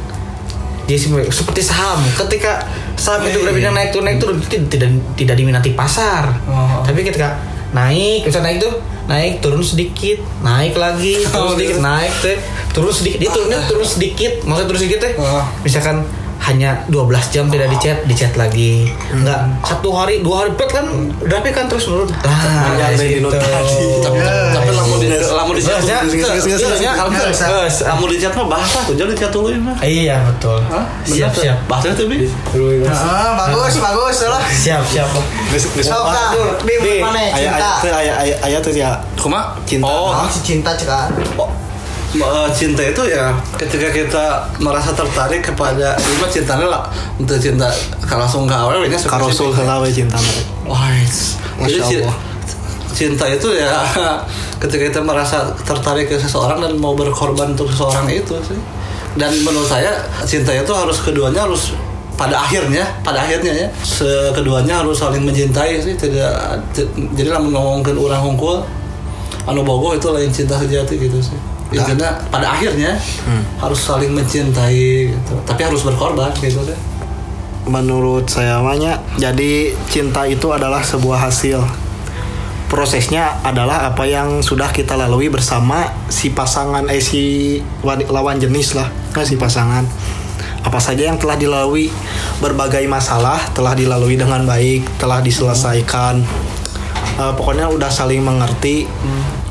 [0.85, 0.95] jadi
[1.27, 2.63] seperti- saham ketika
[2.95, 3.43] saham itu Eh.
[3.43, 6.79] grafiknya naik turun naik turun itu tidak tidak diminati pasar Oh.
[6.81, 7.35] tapi ketika
[7.69, 8.75] naik bisa naik tuh.
[9.07, 10.19] Naik turun sedikit.
[10.41, 11.75] Naik lagi turun Oh, sedikit.
[11.75, 11.81] gitu.
[11.81, 12.37] naik teh
[12.71, 13.17] turun sedikit.
[13.17, 14.31] Dia turunnya turun sedikit.
[14.43, 15.43] Maksudnya turun sedikit teh Oh.
[15.61, 15.97] misalkan
[16.39, 20.85] hanya 12 jam tidak dicat dicat lagi enggak satu hari dua hari bet kan
[21.19, 23.25] grafik kan terus menurun nah Yang dari gitu.
[23.25, 23.87] dulu tadi.
[23.99, 24.17] tapi
[24.49, 25.99] tapi lamun di lamun di chat ya.
[26.77, 26.91] Ya.
[27.83, 30.61] lamun di chat mah bahasa tuh jadi chat dulu mah iya betul
[31.03, 32.29] siap siap bahasa tuh bi
[32.87, 34.41] Ah, bagus, bagus lah.
[34.47, 35.09] siap siap
[35.47, 36.11] Geus geus Sok apa?
[36.11, 36.29] kah,
[36.61, 36.99] Bim, Bim.
[36.99, 37.55] mana Aya cinta?
[37.55, 38.91] aya teh aya aya aya teh ya.
[39.15, 39.87] Kuma Cinta.
[39.87, 41.07] oh cinta cekan?
[42.09, 44.25] Eh, cinta itu ya ketika kita
[44.57, 46.83] merasa tertarik kepada mah cintanya lah
[47.15, 47.67] untuk cinta
[47.99, 50.15] kalau langsung ke awal ini suka Ka Rasul heula we cinta.
[50.63, 50.87] Wah,
[51.67, 51.99] jadi
[52.89, 53.83] cinta itu ya
[54.63, 58.57] ketika kita merasa tertarik ke seseorang dan mau berkorban untuk seseorang itu sih.
[59.13, 61.75] Dan menurut saya cinta itu harus keduanya harus
[62.15, 65.93] pada akhirnya, pada akhirnya ya, sekeduanya harus saling mencintai sih.
[65.93, 66.33] Tidak,
[66.71, 68.61] ti- jadi lah ngomongin orang hongkul,
[69.45, 71.37] anu bogo itu lain cinta sejati gitu sih.
[71.67, 72.95] Intinya pada akhirnya
[73.59, 75.33] harus saling mencintai gitu.
[75.43, 76.79] Tapi harus berkorban gitu deh.
[77.67, 81.59] Menurut saya mahnya jadi cinta itu adalah sebuah hasil.
[82.67, 87.55] Prosesnya adalah apa yang sudah kita lalui bersama si pasangan eh si
[88.11, 89.83] lawan jenis lah nah, si pasangan.
[90.63, 91.87] Apa saja yang telah dilalui
[92.43, 96.23] berbagai masalah telah dilalui dengan baik telah diselesaikan.
[97.17, 98.83] Eh, pokoknya udah saling mengerti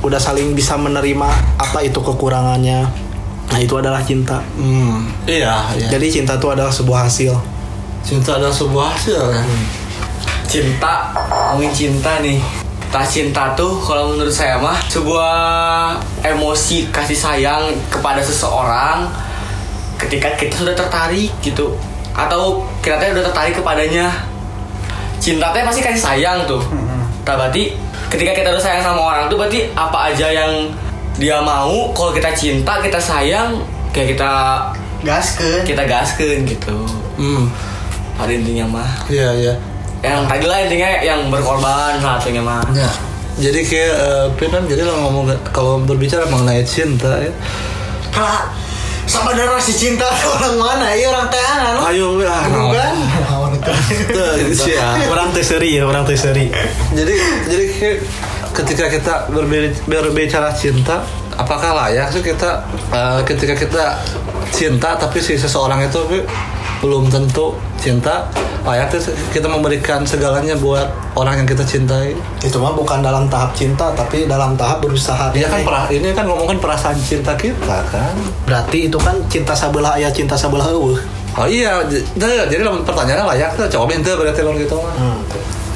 [0.05, 2.84] udah saling bisa menerima apa itu kekurangannya.
[3.47, 4.42] Nah itu adalah cinta.
[4.59, 5.88] Hmm, iya, iya.
[5.88, 7.32] jadi cinta itu adalah sebuah hasil.
[8.03, 9.42] Cinta adalah sebuah hasil ya.
[10.47, 11.11] cinta
[11.51, 12.38] ngomongin cinta nih.
[12.86, 15.34] Tak cinta tuh kalau menurut saya mah sebuah
[16.22, 19.11] emosi kasih sayang kepada seseorang
[19.99, 21.74] ketika kita sudah tertarik gitu.
[22.14, 24.09] Atau kita teh udah tertarik kepadanya.
[25.18, 26.62] Cinta teh pasti kasih sayang tuh.
[27.26, 27.74] Nah, berarti
[28.09, 30.70] ketika kita udah sayang sama orang tuh berarti apa aja yang
[31.16, 34.30] dia mau kalau kita cinta kita sayang kayak kita
[35.00, 36.76] gaskeun kita gaskeun gitu
[37.16, 37.48] Hmm,
[38.12, 39.54] pada intinya mah iya, iya.
[40.04, 42.92] yang tadi lah intinya yang berkorban satunya mah Ya.
[43.36, 47.28] Jadi kayak eh, Pin kan jadi lo ngomong kalau berbicara mengenai cinta ya.
[48.09, 48.48] Kak,
[49.04, 50.09] sebenarnya si cinta
[50.40, 50.88] orang mana?
[50.96, 51.76] Iya orang teanan.
[51.84, 52.32] Ayo ya.
[52.48, 52.94] Bukan?
[54.16, 55.06] Tuh, itu sih ya.
[55.06, 56.48] orang terseri ya orang terseri
[56.94, 57.14] Jadi
[57.46, 57.64] jadi
[58.56, 61.04] ketika kita berbi- berbicara cinta,
[61.36, 63.84] apakah layak sih kita eh, ketika kita
[64.48, 66.00] cinta tapi si seseorang itu
[66.80, 68.28] belum tentu cinta
[68.66, 68.90] layak
[69.30, 72.18] kita memberikan segalanya buat orang yang kita cintai.
[72.42, 76.26] itu mah bukan dalam tahap cinta tapi dalam tahap berusaha Dia kan perah, ini kan
[76.26, 78.14] ngomongin perasaan cinta kita kan.
[78.42, 80.98] berarti itu kan cinta sebelah ayah cinta sebelah eueuh
[81.37, 84.95] Oh iya, j- dah, jadi lamun pertanyaannya layak tuh coba minta berarti lo gitu mah.
[84.97, 85.20] Hmm.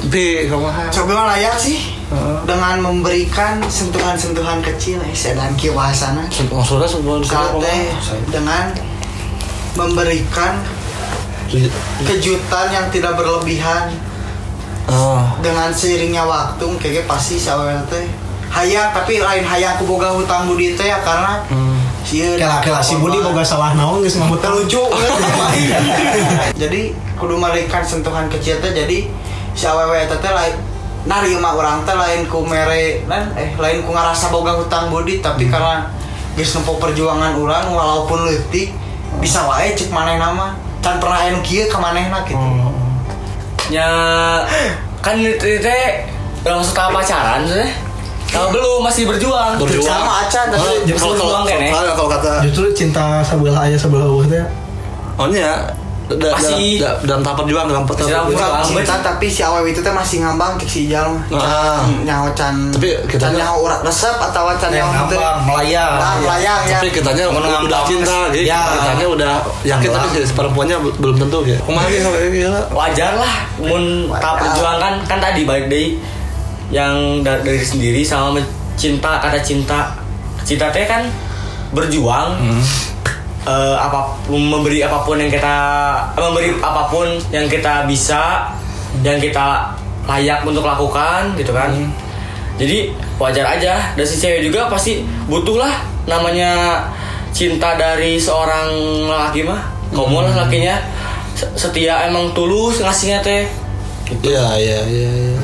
[0.09, 2.01] Bi, kamu Coba layak sih.
[2.49, 6.25] Dengan memberikan sentuhan-sentuhan kecil eh sedan kieu bahasana.
[6.49, 7.93] maksudnya sebelum Kate
[8.33, 8.73] dengan
[9.77, 10.59] memberikan
[12.03, 13.93] kejutan yang tidak berlebihan.
[14.91, 18.11] Oh, dengan seiringnya waktu kayaknya pasti si awewe teh
[18.51, 21.47] hayang tapi lain hayang ku boga hutang budi teh ya karena
[22.03, 24.83] sieun kela-kela si Budi boga salah naon geus ngahutang terlucu
[26.61, 26.81] jadi
[27.15, 29.07] kudu memberikan sentuhan kecil teh jadi
[29.55, 30.55] si awewe teh teh lain
[31.07, 35.47] narima orang teh lain ku mere nan eh lain ku ngarasa boga hutang budi tapi
[35.47, 35.87] karena
[36.35, 38.75] geus nempo perjuangan urang walaupun leutik
[39.23, 42.41] bisa wae cek maneh nama can pernah anu kieu ka manehna gitu.
[43.69, 43.87] Ya
[45.05, 45.85] kan itu teh
[46.43, 47.90] masuk tahap pacaran sih
[48.31, 49.85] kalau belum masih berjuang Berjuang.
[49.85, 54.07] sama acan tapi Justru berjuang kan ya kalau, kalau kata justru cinta sebelah ayah sebelah
[54.25, 54.45] teh
[55.15, 55.69] Oh iya,
[56.09, 58.25] da, Masih- da, da, dalam tahap perjuangan dalam tahap perjuangan.
[58.33, 61.23] Kurang cinta tapi si awewe itu teh masih ngambang ke si ijal mah.
[61.37, 61.85] Ah.
[62.01, 66.15] Nyaho can Tapi kita nya- nyaho urat resep atau can yang nyaho ngambang melayang Nah,
[66.19, 66.79] melayang ya.
[66.81, 68.49] Tapi kitanya Menengah udah cinta, gitu.
[68.49, 68.61] Ya.
[68.73, 71.61] Kitanya udah yakin tapi si perempuannya bel- belum tentu gitu.
[71.63, 71.87] Kumaha
[72.73, 76.01] wajar lah mun tahap perjuangan kan kan tadi balik dari
[76.71, 78.39] yang da- dari sendiri sama
[78.75, 79.95] cinta kata cinta.
[80.41, 81.05] Cinta teh kan
[81.71, 82.35] berjuang
[83.43, 85.57] eh, apa pun memberi apa pun yang kita
[86.13, 88.51] memberi apa pun yang kita bisa
[89.01, 89.71] yang kita
[90.05, 91.71] layak untuk lakukan gitu kan.
[92.57, 93.95] Jadi wajar aja.
[93.95, 96.83] Dan si cewek juga pasti butuh lah namanya
[97.31, 98.69] cinta dari seorang
[99.07, 99.61] laki mah.
[99.91, 100.77] Kamu lah lakinya
[101.33, 103.43] se- setia emang tulus ngasihnya teh.
[104.21, 105.09] Iya, iya, iya.
[105.09, 105.40] iya.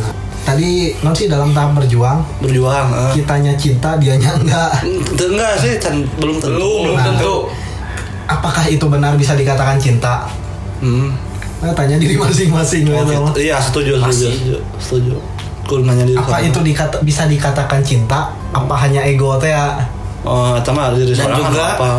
[0.47, 0.71] Tadi
[1.01, 2.87] non sih dalam tahap berjuang Berjuang.
[2.87, 3.13] eh.
[3.13, 4.71] kitanya cinta dianya enggak
[5.13, 6.55] enggak sih, can, belum tentu.
[6.55, 7.07] belum belum Nah.
[7.11, 7.35] tentu
[8.25, 10.31] apakah itu benar bisa dikatakan cinta
[10.77, 11.09] Hmm.
[11.59, 13.17] nah, tanya diri masing-masing Oh, gitu.
[13.33, 13.41] gitu.
[13.43, 14.29] Iya, setuju, setuju, Masih.
[14.31, 14.57] setuju.
[14.79, 15.17] Setuju.
[15.65, 16.45] Kudu nanya diri apa sama.
[16.45, 18.21] itu dikata, bisa dikatakan cinta
[18.53, 19.75] apa hanya ego teh ya
[20.23, 21.91] Oh, mah diri Dan seorang juga- apa?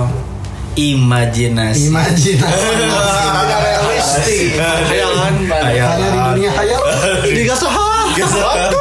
[0.77, 3.23] imajinasi imajinasi
[3.57, 4.61] realistik.
[4.87, 5.33] Hayalan.
[5.49, 6.81] hanya di dunia hayal
[8.17, 8.71] Digasahan.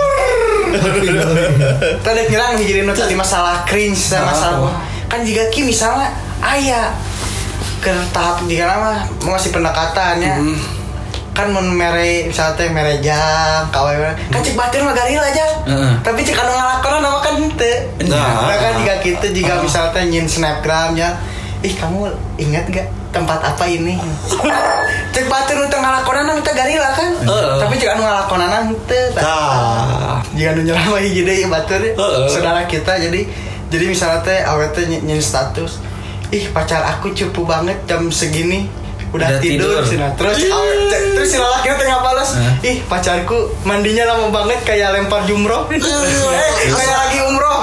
[2.01, 4.72] Tadi bilang mikirin tadi masalah cringe dan masalah
[5.07, 6.11] kan jika ki misalnya
[6.43, 6.91] ayah
[7.78, 10.34] ke tahap jika nama mau ngasih pendekatannya
[11.30, 13.93] kan mun mere misalnya teh mere jam kawe
[14.26, 15.93] kan cek batin mah garila aja Heeh.
[16.01, 17.76] tapi cek anu ngalakonan nama kan henteu
[18.09, 18.49] Nah.
[18.49, 21.14] nah kan jika kita jika misalnya teh nyin snapgram ya
[21.61, 23.96] ih kamu ingat gak tempat apa ini?
[25.16, 27.10] Cek batin nu ngalakonan teh garila kan?
[27.24, 27.56] Heeh.
[27.56, 28.50] tapi anu ngalakonan
[30.36, 32.28] jika nu nyerama hiji deui batur Heeh.
[32.28, 33.24] saudara kita jadi
[33.72, 35.80] jadi misalnya teh awet teh ny- status
[36.28, 38.68] ih pacar aku cupu banget jam segini
[39.16, 40.08] udah, Udah tidur, tidur.
[40.14, 45.66] terus c- terus si lelaki tengah balas ih pacarku mandinya lama banget kayak lempar jumroh.
[45.72, 47.58] Eh, kayak lagi umroh.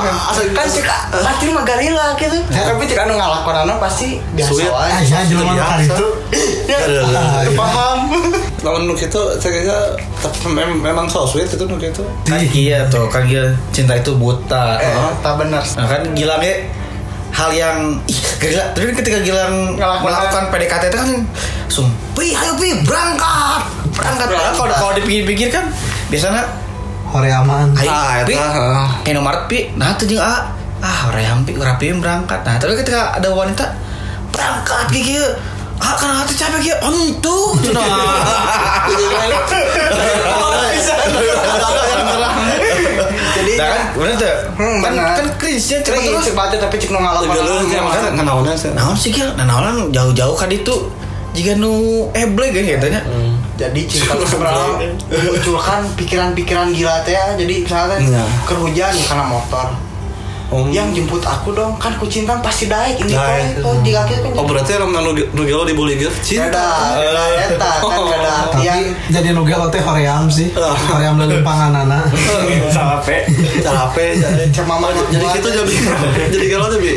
[0.52, 2.38] Kan cek pasti mah galila gitu.
[2.44, 6.08] Tapi cek anu ngalakonan pasti biasa Ah, ya, jelema itu.
[6.64, 6.78] ya
[7.54, 8.00] paham
[8.62, 9.80] lawan nu kitu saya kira
[10.18, 14.16] tapi mem- memang so sweet itu nu kitu kan iya tuh kan gila cinta itu
[14.16, 14.80] buta.
[14.80, 15.64] Eh tak benar.
[15.76, 16.56] Nah kan Gilang ya
[17.34, 18.64] hal yang ih gila.
[18.72, 21.10] Tapi ketika Gilang Ngelakukan- melakukan PDKT itu kan
[21.68, 23.62] sumpi ayo pi berangkat.
[23.92, 24.28] Berangkat.
[24.30, 25.66] Padahal kalau kalau dipikir-pikir kan
[26.08, 26.46] biasanya
[27.10, 27.74] Horeaman.
[27.74, 28.88] ayo Ah, pi eta, heeh.
[29.10, 29.74] Indomaret pi.
[29.74, 32.46] Nah tuh jeung ah ah orang pi rapiin berangkat.
[32.46, 33.66] Nah tapi ketika ada wanita
[34.30, 35.26] berangkat gitu
[35.76, 37.76] ah karena hati capek gitu itu jadi
[43.64, 43.84] Nah, kan?
[43.96, 46.34] Bener tuh Hmm, kan kan cringe nya cepet Cringe, terus.
[46.34, 48.70] baca tapi cek nu Tegeleuh sih ngalakonan emang kenalnya sih?
[48.72, 49.30] Naon sih Gil?
[49.34, 50.76] Nah naon jauh-jauh kan itu.
[51.34, 51.74] Jika nu
[52.14, 53.02] eble kan katanya.
[53.54, 54.14] jadi cinta
[55.08, 57.34] memunculkan pikiran-pikiran gila teh ya.
[57.34, 58.24] jadi misalnya Iya.
[58.44, 59.68] kerhujan karena motor
[60.54, 60.70] Oh.
[60.70, 63.58] yang jemput aku dong kan ku cinta pasti daik ini Daek.
[63.58, 66.68] kok jika kita kan Oh berarti orang nu nu gelo dibully gitu beda cinta.
[66.94, 70.54] beda eta kan beda artian Tapi jadi nugel teh hoream sih.
[70.54, 70.78] Ah.
[70.92, 72.06] Hoream lelempangan anak.
[72.70, 73.26] Capek.
[73.60, 74.10] Capek.
[74.54, 75.76] Cuma mama Jadi gitu jadi
[76.30, 76.92] jadi gelo tuh bi.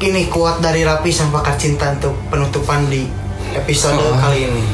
[0.00, 3.04] ini kuat dari rapi sang pakar cinta untuk penutupan di
[3.52, 4.16] episode Oh.
[4.16, 4.64] kali ini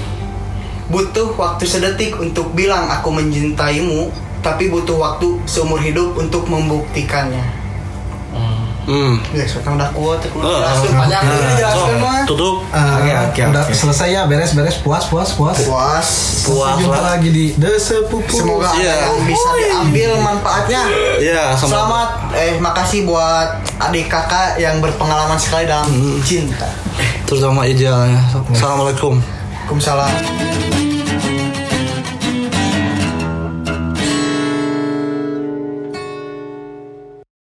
[0.87, 4.07] butuh waktu sedetik untuk bilang aku mencintaimu
[4.47, 7.67] tapi butuh waktu seumur hidup untuk membuktikannya
[8.87, 9.19] Hmm.
[9.35, 11.11] Ya, sekarang udah kuat, aku Oh, jelasin oh.
[11.75, 12.23] So, mah.
[12.23, 12.57] tutup.
[12.71, 15.59] Ah, Oke, oke, udah selesai ya beres-beres puas puas puas.
[15.67, 16.09] Puas.
[16.47, 18.31] Puas jumpa lagi di The Sepupu.
[18.31, 18.95] Semoga ada Iya.
[19.11, 20.83] yang bisa diambil manfaatnya.
[21.19, 21.59] Iya.
[21.59, 25.91] Selamat, eh makasih buat adik kakak yang berpengalaman sekali dalam
[26.23, 26.71] cinta.
[27.27, 28.23] Terutama idealnya.
[28.55, 29.19] Assalamualaikum.
[29.19, 30.86] Waalaikumsalam.